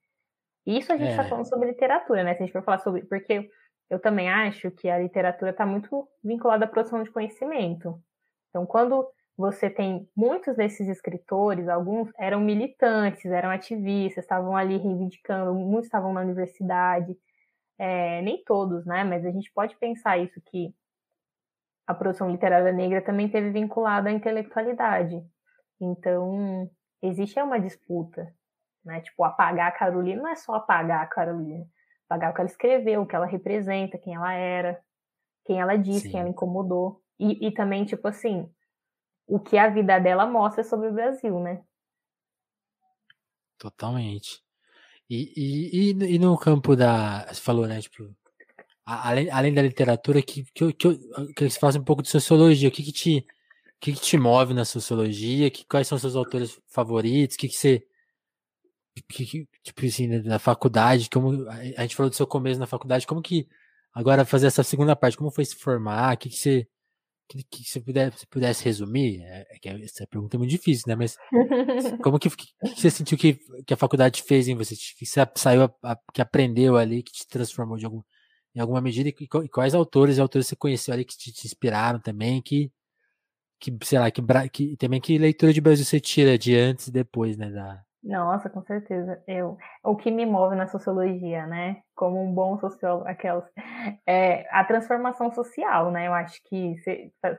[0.66, 1.28] Isso a gente está é.
[1.28, 2.34] falando sobre literatura, né?
[2.34, 3.04] Se a gente for falar sobre.
[3.04, 3.50] Porque
[3.90, 8.02] eu também acho que a literatura está muito vinculada à produção de conhecimento.
[8.50, 9.06] Então, quando
[9.38, 16.14] você tem muitos desses escritores, alguns eram militantes, eram ativistas, estavam ali reivindicando, muitos estavam
[16.14, 17.16] na universidade,
[17.78, 19.04] é, nem todos, né?
[19.04, 20.74] Mas a gente pode pensar isso que
[21.88, 25.26] a produção literária negra também teve vinculada à intelectualidade.
[25.80, 26.70] Então,
[27.02, 28.28] existe uma disputa,
[28.84, 29.00] né?
[29.00, 31.66] Tipo, apagar a Carolina não é só apagar a Carolina,
[32.06, 34.82] apagar o que ela escreveu, o que ela representa, quem ela era,
[35.46, 36.12] quem ela disse, Sim.
[36.12, 37.02] quem ela incomodou.
[37.18, 38.52] E, e também, tipo assim,
[39.26, 41.64] o que a vida dela mostra sobre o Brasil, né?
[43.58, 44.44] Totalmente.
[45.10, 47.26] E, e, e, e no campo da.
[47.28, 47.80] Você falou, né?
[47.80, 48.14] Tipo,
[48.88, 50.98] além, além da literatura, que, que, que,
[51.36, 52.70] que você faça um pouco de sociologia.
[52.70, 53.18] O que, que te.
[53.20, 55.52] O que, que te move na sociologia?
[55.52, 57.36] Que, quais são seus autores favoritos?
[57.36, 57.84] O que, que você.
[59.10, 63.22] Que, tipo assim, na faculdade, como a gente falou do seu começo na faculdade, como
[63.22, 63.48] que
[63.94, 66.16] agora fazer essa segunda parte, como foi se formar?
[66.16, 66.68] O que, que você
[67.28, 70.86] que, que se pudesse, se pudesse resumir, é, é, que essa pergunta é muito difícil,
[70.88, 70.96] né?
[70.96, 71.18] Mas
[72.02, 74.76] como que, que, você sentiu que, que a faculdade fez em você?
[74.76, 78.02] Que você saiu, a, a, que aprendeu ali, que te transformou de algum,
[78.56, 79.10] em alguma medida?
[79.10, 82.42] E, quais autores e autores você conheceu ali que te, te, inspiraram também?
[82.42, 82.72] Que,
[83.60, 84.22] que sei lá, que,
[84.52, 87.50] que também que leitura de Brasil você tira de antes e depois, né?
[87.50, 87.84] Da...
[88.04, 89.22] Nossa, com certeza.
[89.28, 91.82] Eu, o que me move na sociologia, né?
[91.96, 93.44] Como um bom sociólogo, aquelas,
[94.08, 96.08] é a transformação social, né?
[96.08, 96.76] Eu acho que,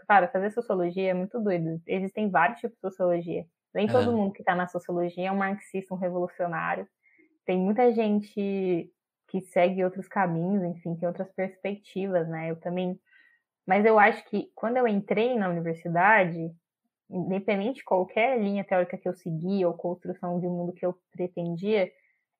[0.06, 1.80] para fazer sociologia é muito doido.
[1.86, 3.46] Existem vários tipos de sociologia.
[3.74, 6.86] Nem todo mundo que está na sociologia é um marxista, um revolucionário.
[7.46, 8.90] Tem muita gente
[9.28, 12.50] que segue outros caminhos, enfim, tem outras perspectivas, né?
[12.50, 12.98] Eu também.
[13.66, 16.50] Mas eu acho que quando eu entrei na universidade,
[17.10, 21.90] independente de qualquer linha teórica que eu seguia ou construção de mundo que eu pretendia,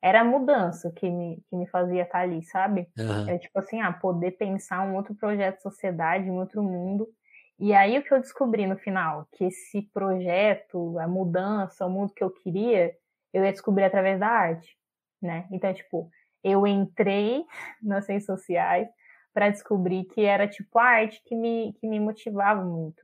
[0.01, 2.89] era a mudança que me, que me fazia estar ali, sabe?
[2.99, 3.29] Uhum.
[3.29, 7.09] Era tipo assim, ah, poder pensar um outro projeto de sociedade, um outro mundo.
[7.59, 12.15] E aí o que eu descobri no final, que esse projeto, a mudança, o mundo
[12.15, 12.95] que eu queria,
[13.33, 14.77] eu ia descobrir através da arte,
[15.21, 15.47] né?
[15.51, 16.09] Então, tipo,
[16.43, 17.45] eu entrei
[17.83, 18.89] nas ciências sociais
[19.33, 23.03] para descobrir que era tipo a arte que me, que me motivava muito.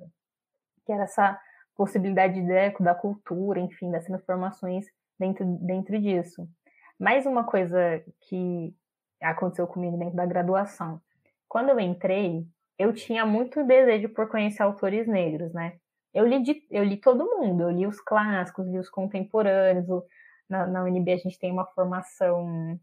[0.85, 1.39] Que era essa
[1.77, 4.87] possibilidade de da cultura, enfim, das transformações
[5.19, 6.49] dentro, dentro disso.
[6.99, 8.75] Mais uma coisa que
[9.21, 11.01] aconteceu comigo dentro da graduação.
[11.49, 12.47] Quando eu entrei,
[12.79, 15.79] eu tinha muito desejo por conhecer autores negros, né?
[16.13, 19.87] Eu li, de, eu li todo mundo, eu li os clássicos, li os contemporâneos.
[20.49, 22.79] Na, na UNB a gente tem uma formação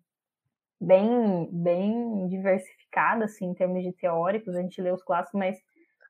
[0.82, 5.58] bem, bem diversificada, assim, em termos de teóricos, a gente lê os clássicos, mas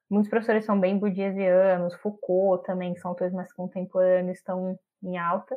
[0.10, 5.56] muitos professores são bem bourdieusianos, Foucault também, são autores mais contemporâneos, estão em alta.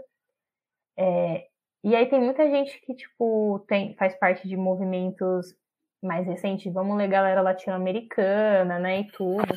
[0.98, 1.46] É,
[1.84, 5.54] E aí tem muita gente que, tipo, tem, faz parte de movimentos
[6.02, 9.54] mais recentes, vamos ler galera latino-americana, né, e tudo,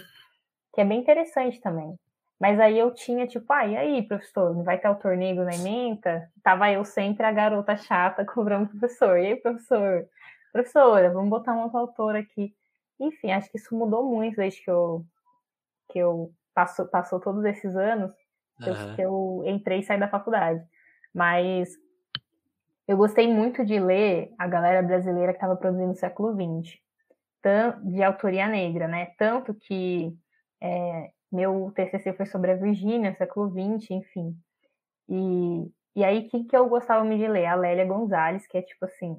[0.73, 1.97] que é bem interessante também.
[2.39, 5.55] Mas aí eu tinha, tipo, ah, e aí, professor, não vai ter o torneio na
[5.55, 6.29] ementa?
[6.43, 9.17] Tava eu sempre a garota chata cobrando professor.
[9.17, 10.07] E aí, professor?
[10.53, 12.53] Professora, vamos botar uma autora aqui.
[12.99, 15.05] Enfim, acho que isso mudou muito desde que eu,
[15.89, 18.11] que eu passou, passou todos esses anos
[18.61, 18.75] que, uhum.
[18.75, 20.63] eu, que eu entrei e saí da faculdade.
[21.13, 21.69] Mas
[22.88, 26.79] eu gostei muito de ler a galera brasileira que estava produzindo no século XX,
[27.83, 29.13] de autoria negra, né?
[29.17, 30.13] Tanto que
[30.61, 34.36] é, meu TCC foi sobre a Virgínia, século XX, enfim.
[35.09, 37.45] E, e aí, quem que eu gostava muito de ler?
[37.45, 39.17] A Lélia Gonzalez, que é tipo assim,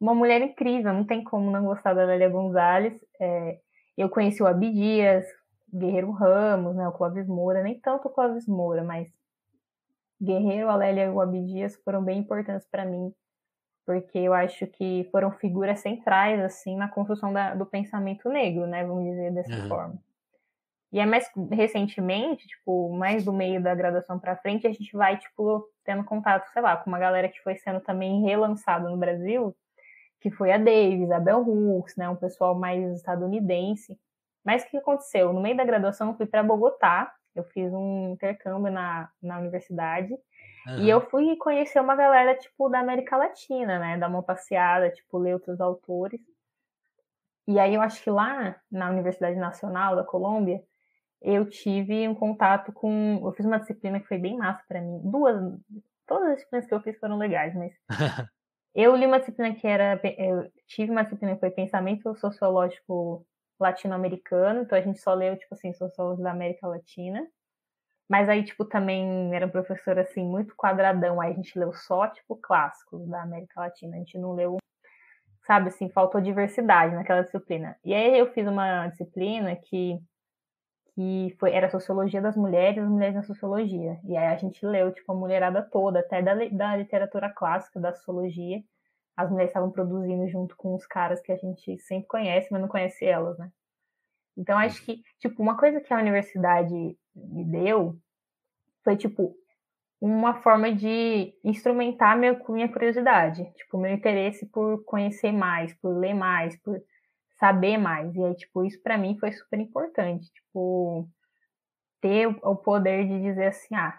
[0.00, 2.94] uma mulher incrível, não tem como não gostar da Lélia Gonzalez.
[3.20, 3.58] É,
[3.96, 5.26] eu conheci o Abdias,
[5.72, 9.12] Guerreiro Ramos, né, o Clóvis Moura, nem tanto o Clóvis Moura, mas
[10.22, 13.12] Guerreiro, a Lélia e o Abdias foram bem importantes para mim,
[13.84, 18.84] porque eu acho que foram figuras centrais, assim, na construção da, do pensamento negro, né,
[18.84, 19.68] vamos dizer dessa uhum.
[19.68, 20.07] forma.
[20.90, 25.18] E é mais recentemente, tipo, mais do meio da graduação para frente, a gente vai,
[25.18, 29.54] tipo, tendo contato, sei lá, com uma galera que foi sendo também relançada no Brasil,
[30.20, 33.98] que foi a Davis, a Bell Hooks, né, um pessoal mais estadunidense.
[34.42, 35.32] Mas o que aconteceu?
[35.32, 40.14] No meio da graduação, eu fui para Bogotá, eu fiz um intercâmbio na, na universidade,
[40.66, 40.78] uhum.
[40.78, 45.18] e eu fui conhecer uma galera, tipo, da América Latina, né, dar uma passeada, tipo,
[45.18, 46.20] ler outros autores.
[47.46, 50.62] E aí eu acho que lá na Universidade Nacional da Colômbia,
[51.20, 53.20] eu tive um contato com.
[53.24, 55.00] Eu fiz uma disciplina que foi bem massa para mim.
[55.04, 55.36] Duas.
[56.06, 57.72] Todas as disciplinas que eu fiz foram legais, mas.
[58.74, 60.00] eu li uma disciplina que era.
[60.16, 63.26] Eu tive uma disciplina que foi Pensamento Sociológico
[63.58, 67.26] Latino-Americano, então a gente só leu, tipo assim, sociólogos da América Latina.
[68.08, 71.20] Mas aí, tipo, também era um professor, assim, muito quadradão.
[71.20, 73.96] Aí a gente leu só, tipo, clássicos da América Latina.
[73.96, 74.56] A gente não leu,
[75.46, 77.76] sabe, assim, faltou diversidade naquela disciplina.
[77.84, 79.98] E aí eu fiz uma disciplina que
[80.98, 84.00] que foi, era Sociologia das Mulheres, as Mulheres na Sociologia.
[84.02, 87.94] E aí a gente leu, tipo, a mulherada toda, até da, da literatura clássica, da
[87.94, 88.60] sociologia.
[89.16, 92.66] As mulheres estavam produzindo junto com os caras que a gente sempre conhece, mas não
[92.66, 93.48] conhece elas, né?
[94.36, 96.74] Então, acho que, tipo, uma coisa que a universidade
[97.14, 97.96] me deu
[98.82, 99.36] foi, tipo,
[100.00, 106.14] uma forma de instrumentar minha, minha curiosidade, tipo, meu interesse por conhecer mais, por ler
[106.14, 106.82] mais, por
[107.38, 108.14] saber mais.
[108.14, 110.30] E aí, tipo, isso para mim foi super importante.
[110.32, 111.08] Tipo,
[112.00, 113.98] ter o poder de dizer assim, ah,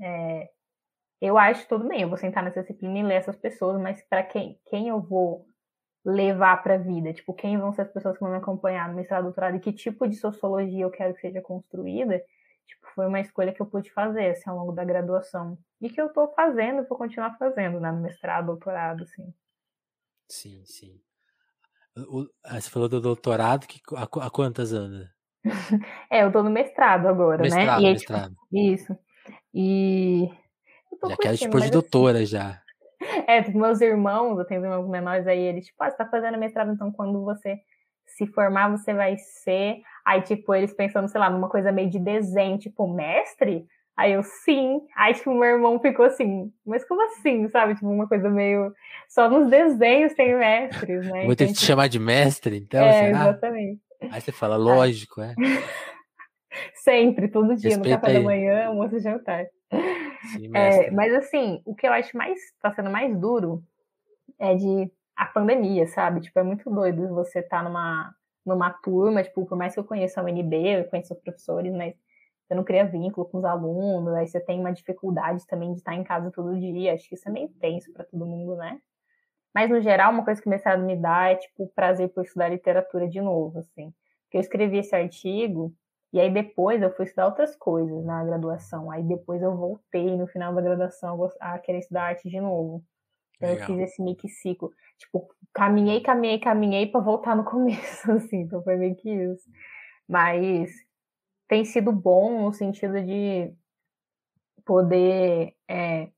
[0.00, 0.50] é,
[1.20, 4.22] eu acho tudo bem, eu vou sentar nessa disciplina e ler essas pessoas, mas para
[4.22, 5.46] quem, quem eu vou
[6.04, 7.12] levar para a vida?
[7.12, 9.72] Tipo, quem vão ser as pessoas que vão me acompanhar no mestrado, doutorado e que
[9.72, 12.22] tipo de sociologia eu quero que seja construída?
[12.66, 16.00] Tipo, foi uma escolha que eu pude fazer assim, ao longo da graduação e que
[16.00, 19.34] eu estou fazendo, vou continuar fazendo, né, no mestrado, doutorado, assim.
[20.28, 21.00] Sim, sim.
[22.08, 25.08] O, ah, você falou do doutorado, que, há, quantas anos?
[26.10, 27.82] é, eu tô no mestrado agora, mestrado, né?
[27.82, 28.30] E aí, tipo, mestrado.
[28.30, 28.98] Tipo, isso.
[29.54, 30.28] E.
[31.06, 32.26] Já quero te pôr de doutora assim...
[32.26, 32.62] já.
[33.28, 36.36] É, tipo, meus irmãos, eu tenho irmãos menores aí, eles, tipo, ah, você tá fazendo
[36.36, 37.60] mestrado, então quando você
[38.06, 39.82] se formar, você vai ser.
[40.04, 43.66] Aí, tipo, eles pensando, sei lá, numa coisa meio de desenho, tipo, mestre?
[43.98, 44.80] Aí eu, sim.
[44.94, 47.74] Aí, tipo, meu irmão ficou assim, mas como assim, sabe?
[47.74, 48.72] Tipo, uma coisa meio.
[49.08, 51.24] Só nos desenhos tem mestres, né?
[51.26, 52.86] Vou ter que te chamar de mestre, então?
[52.86, 53.08] É, será?
[53.08, 53.80] exatamente.
[54.08, 55.34] Aí você fala, lógico, é.
[56.76, 58.14] Sempre, todo dia, Respeita no café aí.
[58.14, 59.46] da manhã, almoço e jantar.
[60.32, 63.64] Sim, é, mas assim, o que eu acho mais, tá sendo mais duro
[64.38, 66.20] é de a pandemia, sabe?
[66.20, 68.14] Tipo, é muito doido você estar tá numa,
[68.46, 71.94] numa turma, tipo, por mais que eu conheça a UNB, eu conheço os professores, mas
[72.48, 75.94] você não cria vínculo com os alunos, aí você tem uma dificuldade também de estar
[75.94, 76.94] em casa todo dia.
[76.94, 78.80] Acho que isso é meio tenso para todo mundo, né?
[79.54, 82.24] Mas, no geral, uma coisa que o mestrado me dá é, tipo, o prazer por
[82.24, 83.92] estudar literatura de novo, assim.
[84.22, 85.74] Porque eu escrevi esse artigo,
[86.10, 88.90] e aí depois eu fui estudar outras coisas na graduação.
[88.90, 92.82] Aí depois eu voltei, no final da graduação, a querer estudar arte de novo.
[93.36, 93.68] Então Legal.
[93.68, 94.72] eu fiz esse mix ciclo.
[94.96, 98.40] Tipo, caminhei, caminhei, caminhei para voltar no começo, assim.
[98.40, 99.50] Então foi meio que isso.
[100.08, 100.70] Mas
[101.48, 103.52] tem sido bom no sentido de
[104.64, 106.08] poder é,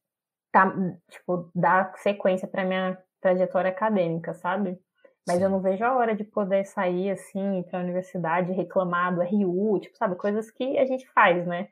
[0.53, 0.75] tá,
[1.09, 4.79] tipo, dar sequência para minha trajetória acadêmica, sabe?
[5.27, 5.45] Mas Sim.
[5.45, 9.79] eu não vejo a hora de poder sair assim para a universidade, reclamar do RU,
[9.79, 11.69] tipo, sabe, coisas que a gente faz, né?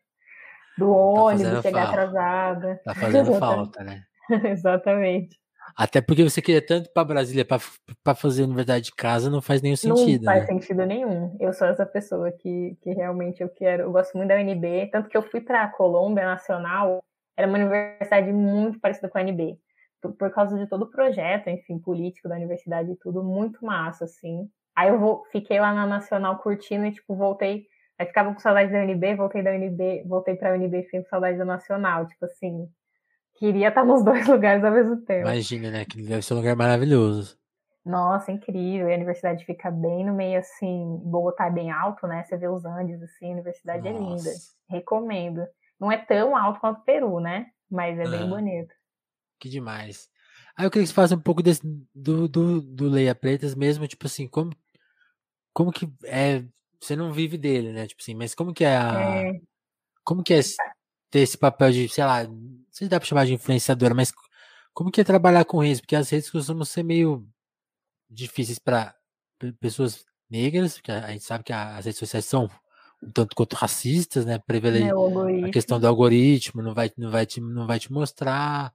[0.76, 2.02] Do tá ônibus, tá chegar falta.
[2.02, 2.80] atrasada.
[2.84, 4.04] Tá fazendo falta, né?
[4.44, 5.36] Exatamente.
[5.76, 9.76] Até porque você queria tanto para Brasília para fazer universidade de casa, não faz nenhum
[9.76, 10.24] sentido.
[10.24, 10.46] Não faz né?
[10.46, 11.36] sentido nenhum.
[11.40, 13.84] Eu sou essa pessoa que, que realmente eu quero.
[13.84, 17.02] Eu gosto muito da UNB, tanto que eu fui para a Colômbia Nacional
[17.38, 19.56] era uma universidade muito parecida com a UNB.
[20.18, 24.50] Por causa de todo o projeto, enfim, político da universidade e tudo, muito massa, assim.
[24.74, 27.66] Aí eu vou, fiquei lá na Nacional curtindo e, tipo, voltei.
[27.96, 31.08] Aí ficava com saudade da UNB, voltei da UNB, voltei pra UNB e fiquei com
[31.08, 32.06] saudade da Nacional.
[32.08, 32.68] Tipo assim,
[33.38, 35.20] queria estar nos dois lugares ao mesmo tempo.
[35.20, 35.84] Imagina, né?
[35.84, 37.38] Que deve ser um lugar maravilhoso.
[37.84, 38.88] Nossa, incrível.
[38.88, 42.22] E a universidade fica bem no meio, assim, Bogotá é bem alto, né?
[42.24, 43.98] Você vê os Andes, assim, a universidade Nossa.
[43.98, 44.30] é linda.
[44.68, 45.46] Recomendo.
[45.80, 47.46] Não é tão alto quanto o Peru, né?
[47.70, 48.74] Mas é bem ah, bonito.
[49.38, 50.10] Que demais.
[50.56, 51.62] Aí eu queria que você faça um pouco desse,
[51.94, 54.50] do, do, do Leia Pretas mesmo, tipo assim, como,
[55.52, 56.44] como que é.
[56.80, 57.86] Você não vive dele, né?
[57.86, 59.00] Tipo assim, mas como que é a.
[59.00, 59.40] É...
[60.04, 60.40] Como que é
[61.10, 64.12] ter esse papel de, sei lá, não sei se dá pra chamar de influenciadora, mas
[64.72, 65.80] como que é trabalhar com redes?
[65.80, 67.26] Porque as redes costumam ser meio
[68.10, 68.94] difíceis para
[69.60, 72.48] pessoas negras, porque a gente sabe que as redes sociais são
[73.02, 74.38] um tanto quanto racistas, né?
[74.38, 78.74] Prevele é a questão do algoritmo, não vai, não vai, te, não vai te mostrar.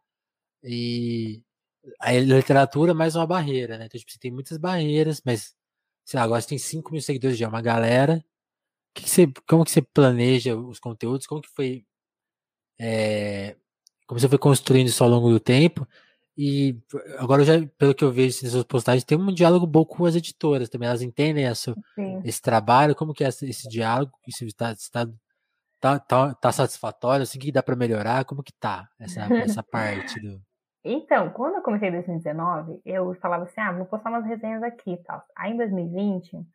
[0.64, 1.42] E
[2.00, 3.86] a literatura é mais uma barreira, né?
[3.86, 5.56] Então, tipo, você tem muitas barreiras, mas
[6.06, 8.24] sei lá, agora você tem 5 mil seguidores já, é uma galera.
[8.94, 11.28] Que que você, como que você planeja os conteúdos?
[11.28, 11.86] Como que foi.
[12.86, 13.56] É,
[14.06, 15.88] como você foi construindo isso ao longo do tempo?
[16.38, 16.76] E
[17.18, 20.16] agora, já, pelo que eu vejo assim, suas postagens, tem um diálogo bom com as
[20.16, 20.90] editoras também.
[20.90, 21.74] Elas entendem essa,
[22.26, 24.76] esse trabalho, como que é esse, diálogo, se está,
[25.80, 30.20] tá, tá, tá satisfatório, assim, que dá para melhorar, como que tá essa, essa parte
[30.20, 30.42] do...
[30.84, 34.92] Então, quando eu comecei em 2019, eu falava assim, ah, vou postar umas resenhas aqui
[34.92, 35.24] e tal.
[35.38, 36.46] Aí em 2020,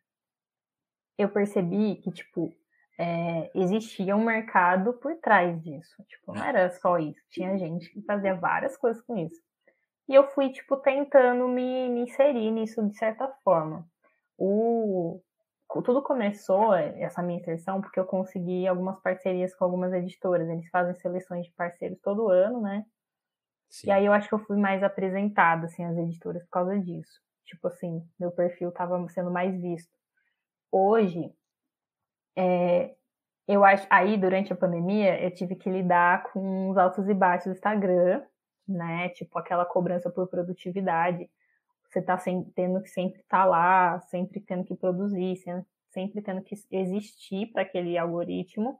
[1.17, 2.53] eu percebi que, tipo,
[2.99, 6.03] é, existia um mercado por trás disso.
[6.05, 7.21] Tipo, não era só isso.
[7.29, 9.41] Tinha gente que fazia várias coisas com isso.
[10.09, 13.87] E eu fui, tipo, tentando me, me inserir nisso de certa forma.
[14.37, 15.21] O,
[15.81, 20.49] tudo começou, é, essa minha inserção, porque eu consegui algumas parcerias com algumas editoras.
[20.49, 22.83] Eles fazem seleções de parceiros todo ano, né?
[23.69, 23.87] Sim.
[23.87, 27.21] E aí eu acho que eu fui mais apresentada, assim, às editoras por causa disso.
[27.45, 29.89] Tipo assim, meu perfil estava sendo mais visto.
[30.69, 31.33] Hoje,
[32.39, 32.95] é,
[33.45, 37.47] eu acho, aí durante a pandemia, eu tive que lidar com os altos e baixos
[37.47, 38.23] do Instagram,
[38.65, 39.09] né?
[39.09, 41.29] Tipo, aquela cobrança por produtividade.
[41.89, 45.35] Você tá sem, tendo que sempre estar tá lá, sempre tendo que produzir,
[45.89, 48.79] sempre tendo que existir para aquele algoritmo.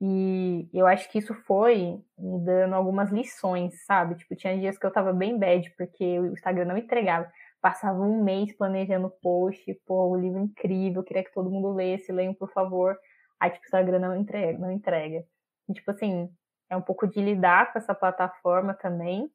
[0.00, 4.14] E eu acho que isso foi me dando algumas lições, sabe?
[4.14, 7.30] Tipo, tinha dias que eu tava bem bad, porque o Instagram não entregava.
[7.60, 12.34] Passava um mês planejando post, pô, o livro incrível, queria que todo mundo lesse, leiam,
[12.34, 12.96] por favor.
[13.38, 15.24] Aí, tipo, o Instagram não entrega, não entrega.
[15.68, 16.30] E, tipo assim,
[16.68, 19.30] é um pouco de lidar com essa plataforma também,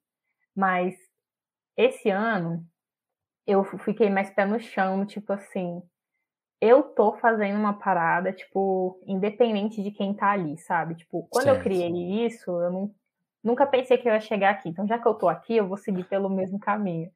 [0.55, 0.95] mas
[1.77, 2.65] esse ano
[3.45, 5.81] eu fiquei mais pé no chão, tipo assim,
[6.59, 10.95] eu tô fazendo uma parada, tipo, independente de quem tá ali, sabe?
[10.95, 11.57] Tipo, quando certo.
[11.57, 12.95] eu criei isso, eu não,
[13.43, 14.69] nunca pensei que eu ia chegar aqui.
[14.69, 17.11] Então, já que eu tô aqui, eu vou seguir pelo mesmo caminho,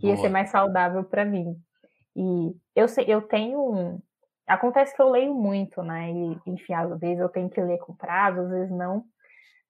[0.00, 0.14] Boa.
[0.14, 1.56] ia ser mais saudável para mim.
[2.16, 4.00] E eu sei, eu tenho um,
[4.46, 6.10] acontece que eu leio muito, né?
[6.10, 9.04] E, enfim, às vezes eu tenho que ler com prazo, às vezes não.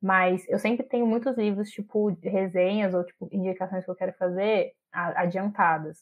[0.03, 4.73] Mas eu sempre tenho muitos livros, tipo, resenhas ou, tipo, indicações que eu quero fazer
[4.93, 5.99] adiantadas.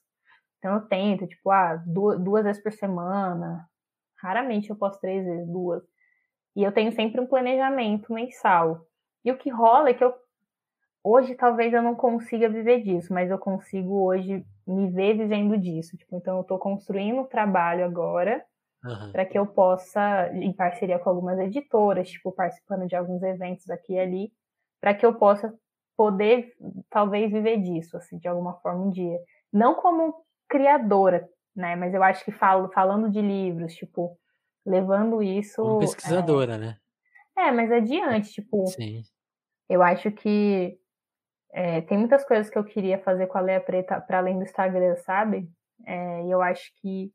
[0.58, 3.68] Então eu tento, tipo, ah, duas, duas vezes por semana.
[4.20, 5.82] Raramente eu posto três vezes, duas.
[6.54, 8.86] E eu tenho sempre um planejamento mensal.
[9.24, 10.14] E o que rola é que eu.
[11.10, 15.96] Hoje talvez eu não consiga viver disso, mas eu consigo hoje me ver vivendo disso.
[15.96, 18.44] Tipo, então eu estou construindo um trabalho agora
[18.84, 19.10] uhum.
[19.10, 23.94] para que eu possa, em parceria com algumas editoras, tipo, participando de alguns eventos aqui
[23.94, 24.32] e ali,
[24.82, 25.50] para que eu possa
[25.96, 26.52] poder,
[26.90, 29.18] talvez, viver disso, assim, de alguma forma um dia.
[29.50, 30.14] Não como
[30.46, 31.74] criadora, né?
[31.74, 34.14] Mas eu acho que falo, falando de livros, tipo,
[34.64, 35.62] levando isso.
[35.62, 36.58] Como pesquisadora, é...
[36.58, 36.76] né?
[37.34, 38.66] É, mas adiante, tipo.
[38.66, 39.00] Sim.
[39.70, 40.77] Eu acho que
[41.52, 44.44] é, tem muitas coisas que eu queria fazer com a Leia Preta para além do
[44.44, 45.48] Instagram, sabe?
[45.86, 47.12] É, e eu acho que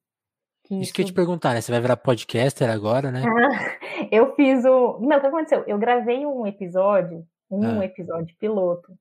[0.66, 1.62] que isso, isso que eu te perguntar, né?
[1.62, 3.22] Você vai virar podcaster agora, né?
[4.12, 5.00] Eu fiz o.
[5.00, 5.64] Não, o que aconteceu?
[5.68, 7.86] Eu gravei um episódio, um ah.
[7.86, 8.94] episódio piloto.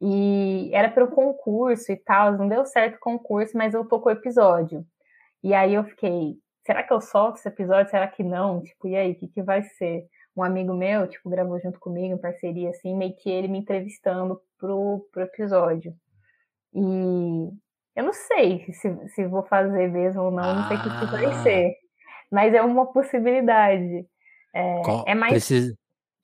[0.00, 3.98] E era para o concurso e tal, não deu certo o concurso, mas eu tô
[4.00, 4.84] com o episódio.
[5.42, 6.34] E aí eu fiquei,
[6.66, 7.90] será que eu solto esse episódio?
[7.90, 8.62] Será que não?
[8.62, 10.04] Tipo, e aí, o que, que vai ser?
[10.36, 14.40] Um amigo meu, tipo, gravou junto comigo, em parceria, assim, meio que ele me entrevistando
[14.58, 15.94] pro, pro episódio.
[16.74, 17.48] E
[17.96, 20.54] eu não sei se, se vou fazer mesmo ou não, ah.
[20.54, 21.42] não sei o que, que vai ah.
[21.42, 21.74] ser.
[22.30, 24.06] Mas é uma possibilidade.
[24.54, 25.32] É, Qual, é mais.
[25.32, 25.74] Precisa,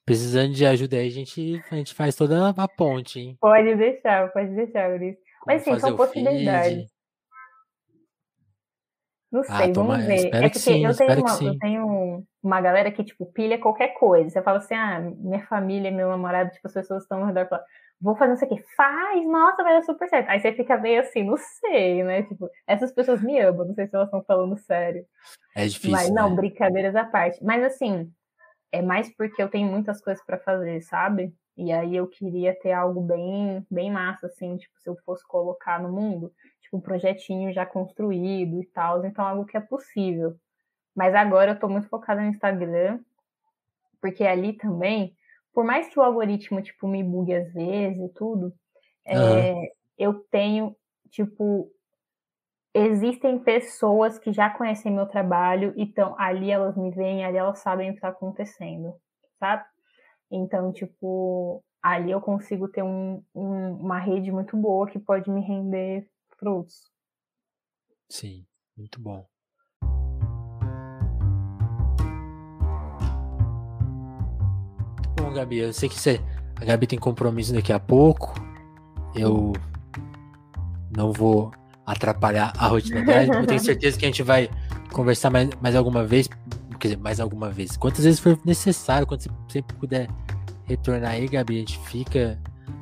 [0.04, 3.36] precisando de ajuda aí, a gente, a gente faz toda a ponte, hein?
[3.40, 5.16] Pode deixar, pode deixar, Uris.
[5.46, 6.90] Mas sim, são possibilidades.
[9.33, 10.26] Não Ah, sei, toma- vamos ver.
[10.26, 13.95] É que porque sim, eu, tenho uma, eu tenho uma galera que, tipo, pilha qualquer
[13.95, 14.28] coisa.
[14.28, 17.64] Você fala assim, ah, minha família, meu namorado, tipo, as pessoas estão ao redor falam,
[17.99, 18.62] vou fazer isso aqui.
[18.76, 20.28] Faz, nossa, vai dar super certo.
[20.28, 22.24] Aí você fica meio assim, não sei, né?
[22.24, 25.07] Tipo, essas pessoas me amam, não sei se elas estão falando sério.
[25.55, 25.91] É difícil.
[25.93, 26.37] Mas não, né?
[26.37, 27.43] brincadeiras à parte.
[27.43, 28.12] Mas assim,
[28.70, 31.35] é mais porque eu tenho muitas coisas pra fazer, sabe?
[31.57, 35.80] E aí eu queria ter algo bem, bem massa, assim, tipo, se eu fosse colocar
[35.83, 36.33] no mundo,
[36.73, 40.35] um projetinho já construído e tal, então algo que é possível.
[40.95, 43.01] Mas agora eu tô muito focada no Instagram,
[44.01, 45.14] porque ali também,
[45.53, 48.53] por mais que o algoritmo, tipo, me bugue às vezes e tudo,
[49.07, 50.75] é, eu tenho,
[51.11, 51.70] tipo,
[52.75, 57.89] existem pessoas que já conhecem meu trabalho, então ali elas me veem, ali elas sabem
[57.91, 58.95] o que está acontecendo,
[59.39, 59.64] sabe?
[60.31, 65.43] Então, tipo, ali eu consigo ter um, um- uma rede muito boa que pode me
[65.43, 66.09] render
[66.43, 66.90] frutos.
[68.11, 68.45] Sim,
[68.76, 69.24] muito bom.
[74.97, 75.59] Muito bom, Gabi.
[75.59, 76.20] Eu sei que você.
[76.57, 78.34] A Gabi tem compromisso daqui a pouco.
[79.14, 79.53] Eu
[80.95, 81.53] não vou
[81.86, 83.36] atrapalhar a rotina dela.
[83.36, 84.51] Eu tenho certeza que a gente vai
[84.93, 86.28] conversar mais, mais alguma vez.
[86.80, 87.76] Quer dizer, mais alguma vez.
[87.76, 90.09] Quantas vezes for necessário, quando você sempre puder
[90.64, 92.36] retornar aí, Gabi, a gente fica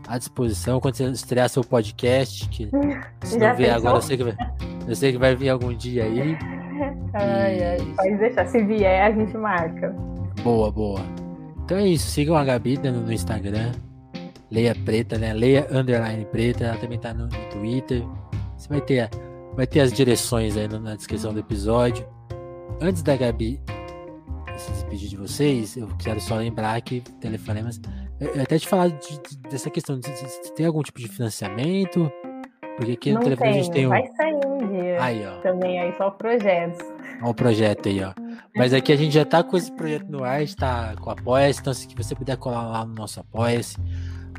[0.06, 0.80] à disposição.
[0.80, 2.68] Quando você estrear seu podcast, que
[3.22, 4.36] se Já não vier agora, eu sei que vai,
[4.86, 6.36] eu sei que vai vir algum dia aí.
[7.12, 8.46] Ai, ai, pode deixar.
[8.46, 9.94] Se vier, a gente marca.
[10.42, 11.00] Boa, boa.
[11.62, 12.08] Então é isso.
[12.08, 13.72] Sigam a Gabi né, no, no Instagram.
[14.50, 15.34] Leia Preta, né?
[15.34, 16.64] Leia Underline Preta.
[16.64, 18.02] Ela também tá no, no Twitter.
[18.56, 19.10] Você vai ter,
[19.54, 22.06] vai ter as direções aí na descrição do episódio.
[22.80, 23.60] Antes da Gabi
[24.60, 27.80] se despedir de vocês, eu quero só lembrar que telefonemas.
[28.20, 30.98] Eu- eu até te falar de- de- dessa questão de se, se tem algum tipo
[31.00, 32.10] de financiamento.
[32.76, 33.90] Porque aqui no telefone a gente tem um.
[33.90, 35.02] vai sair um dia.
[35.02, 35.40] Aí, ó.
[35.42, 36.80] Também aí, só projetos.
[37.20, 38.12] Olha o projeto aí, ó.
[38.56, 41.10] Mas aqui a gente já tá com esse projeto no ar, a gente tá com
[41.10, 43.76] o Apoia-se, então se você puder colar lá no nosso Apoia-se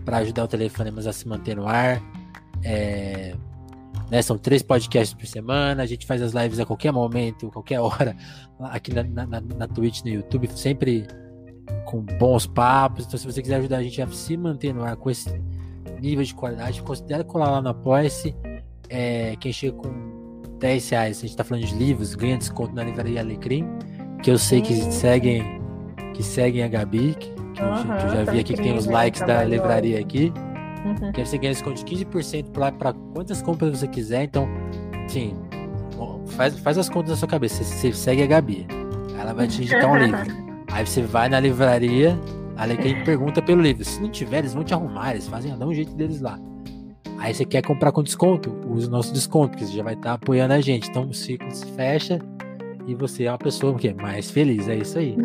[0.04, 2.02] para ajudar o Telefonemas a se manter no ar.
[2.64, 3.36] É,
[4.10, 7.80] né, são três podcasts por semana, a gente faz as lives a qualquer momento, qualquer
[7.80, 8.16] hora,
[8.60, 11.06] aqui na, na- na Twitch, no YouTube, sempre
[11.86, 13.06] com bons papos.
[13.06, 15.30] Então, se você quiser ajudar a gente a se manter no ar com esse
[16.02, 18.36] nível de qualidade, considere colar lá no Apoia-se.
[18.90, 22.84] É, quem chega com 10 reais, a gente tá falando de livros, ganha desconto na
[22.84, 23.66] livraria Alecrim,
[24.22, 24.92] que eu sei que Hum.
[24.92, 25.62] seguem
[26.14, 28.62] que seguem a Gabi, que, que eu, já- que eu já Aham, vi aqui que
[28.62, 30.32] tem os likes da livraria aqui.
[31.14, 34.24] Que aí você ganha desconto de 15% pra, pra quantas compras você quiser.
[34.24, 34.48] Então,
[35.08, 35.34] sim,
[36.28, 37.64] faz, faz as contas na sua cabeça.
[37.64, 38.68] Você, você segue a Gabi.
[39.20, 40.51] Ela vai te indicar um livro.
[40.72, 42.18] Aí você vai na livraria,
[42.58, 43.84] a Alecrim pergunta pelo livro.
[43.84, 46.40] Se não tiver, eles vão te arrumar, eles fazem dá um jeito deles lá.
[47.20, 50.14] Aí você quer comprar com desconto, use o nosso desconto, que você já vai estar
[50.14, 50.90] apoiando a gente.
[50.90, 52.20] Então o ciclo se fecha
[52.88, 53.94] e você é uma pessoa o quê?
[53.94, 54.68] mais feliz.
[54.68, 55.16] É isso aí.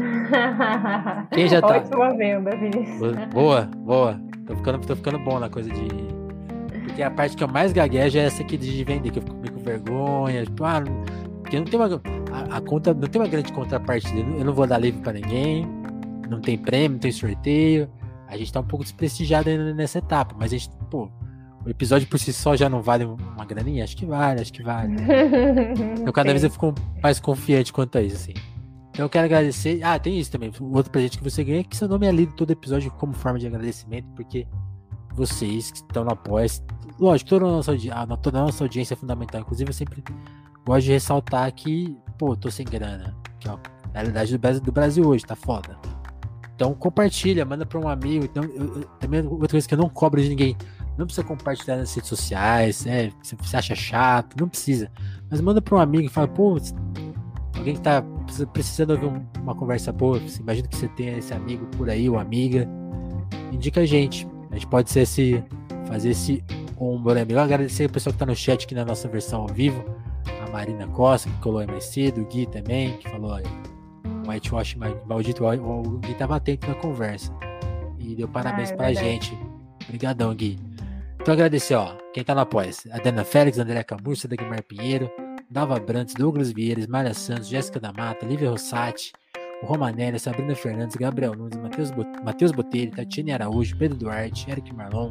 [1.32, 2.98] Quem já tá- Ótima venda, Vinícius.
[3.32, 4.20] Boa, boa.
[4.46, 5.88] Tô ficando, tô ficando bom na coisa de.
[6.84, 9.36] Porque a parte que eu mais gaguejo é essa aqui de vender, que eu fico
[9.36, 10.44] meio com vergonha.
[10.44, 10.82] Tipo, ah,
[11.42, 12.00] porque não tem uma.
[12.50, 14.18] A, a conta não tem uma grande contrapartida.
[14.18, 15.66] Eu não- Eu não vou dar livro pra ninguém.
[16.28, 17.88] Não tem prêmio, não tem sorteio.
[18.28, 20.34] A gente tá um pouco desprestigiado ainda nessa etapa.
[20.38, 21.08] Mas a gente, pô,
[21.64, 23.84] o episódio por si só já não vale uma graninha?
[23.84, 24.94] Acho que vale, acho que vale.
[26.00, 28.34] Então cada vez eu fico mais confiante quanto a isso, assim.
[28.90, 29.80] Então eu quero agradecer.
[29.82, 30.50] Ah, tem isso também.
[30.60, 33.12] O outro presente que você ganha é que seu nome é lido todo episódio como
[33.12, 34.46] forma de agradecimento, porque
[35.14, 36.46] vocês que estão no apoia
[36.98, 37.76] lógico, toda a, nossa,
[38.22, 39.40] toda a nossa audiência é fundamental.
[39.40, 40.02] Inclusive, eu sempre
[40.64, 43.14] gosto de ressaltar que, pô, tô sem grana.
[43.40, 43.58] Que é a
[43.94, 45.76] realidade do Brasil, do Brasil hoje, tá foda.
[46.54, 48.24] Então compartilha, manda pra um amigo.
[48.24, 50.56] Então, eu- eu- também outra coisa que eu não cobro de ninguém.
[50.96, 54.90] Não precisa compartilhar nas redes sociais, é, se você acha chato, não precisa.
[55.30, 56.56] Mas manda pra um amigo e fala, pô,
[57.54, 61.18] alguém que tá precisa- precisando ouvir um- uma conversa boa, você imagina que você tenha
[61.18, 62.66] esse amigo por aí, ou amiga,
[63.52, 64.26] indica a gente.
[64.50, 65.44] A gente pode ser esse,
[65.86, 66.42] fazer esse
[66.78, 67.20] ombro, né?
[67.22, 67.38] amigo?
[67.40, 69.84] Agradecer o pessoal que tá no chat aqui na nossa versão ao vivo,
[70.56, 73.46] Marina Costa, que colou mais cedo, o Gui também, que falou, olha,
[74.26, 77.32] whitewash ma- maldito, o Gui tava atento na conversa.
[77.98, 79.06] E deu parabéns Ah, é pra verdade.
[79.06, 79.38] gente.
[79.84, 80.58] Obrigadão, Gui.
[81.20, 85.10] Então agradecer, ó, quem tá no apoia A Dana Félix, André Camurça, Dagmar Pinheiro,
[85.50, 89.12] Dava Brantes, Douglas Vieiras, Mária Santos, Jéssica da Mata, Lívia Rossati,
[89.62, 91.90] o Romanelli, Sabrina Fernandes, Gabriel Nunes, Matheus,
[92.24, 95.10] Matheus Botelho, Tatiane Araújo, Pedro Duarte, Eric Marlon,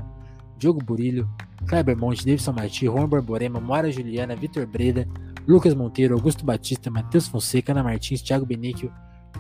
[0.58, 1.28] Diogo Burilho,
[1.68, 5.08] Kleber Monte, Davidson Marti, Juan Borborema, Moara Juliana, Vitor Breda,
[5.48, 8.92] Lucas Monteiro, Augusto Batista, Matheus Fonseca, Ana Martins, Thiago Benício,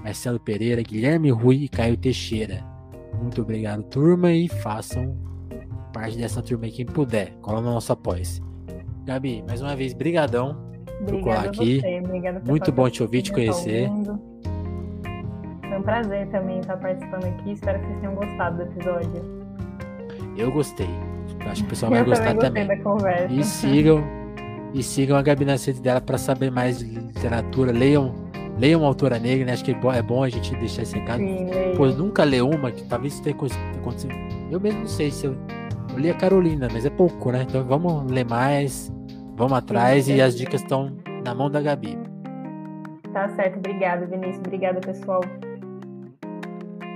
[0.03, 2.63] Marcelo Pereira, Guilherme Rui e Caio Teixeira.
[3.19, 5.17] Muito obrigado, turma, e façam
[5.93, 7.31] parte dessa turma aí quem puder.
[7.41, 8.21] Cola no nosso apoia
[9.05, 10.57] Gabi, mais uma vez, brigadão.
[11.07, 11.81] por colar aqui.
[12.45, 13.89] Muito bom te ouvir, te conhecer.
[15.61, 17.51] Foi um prazer também estar participando aqui.
[17.51, 19.45] Espero que vocês tenham gostado do episódio.
[20.37, 20.89] Eu gostei.
[21.47, 22.67] Acho que o pessoal vai gostar também.
[23.29, 24.24] E sigam
[24.73, 25.45] e sigam a Gabi
[25.81, 27.71] dela para saber mais de literatura.
[27.71, 28.13] Leiam,
[28.57, 29.53] leiam uma autora negra, né?
[29.53, 31.19] Acho que é bom a gente deixar esse recado.
[31.19, 31.47] Sim,
[31.77, 34.13] pois nunca lê uma, que talvez tenha acontecido.
[34.51, 35.35] Eu mesmo não sei se eu,
[35.91, 37.45] eu li a Carolina, mas é pouco, né?
[37.47, 38.91] Então vamos ler mais,
[39.35, 40.91] vamos atrás sim, e as dicas estão
[41.23, 41.97] na mão da Gabi.
[43.13, 44.39] Tá certo, obrigada, Vinícius.
[44.39, 45.21] Obrigada, pessoal.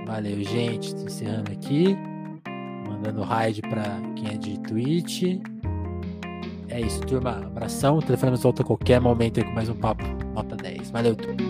[0.06, 0.92] Valeu, gente.
[0.94, 1.96] Encerrando aqui.
[2.86, 3.84] Mandando raid para
[4.16, 5.40] quem é de Twitch.
[6.70, 7.32] É isso, turma.
[7.38, 7.98] Abração.
[7.98, 10.04] O telefone volta a qualquer momento aí com mais um papo.
[10.32, 10.90] Nota 10.
[10.90, 11.49] Valeu, turma.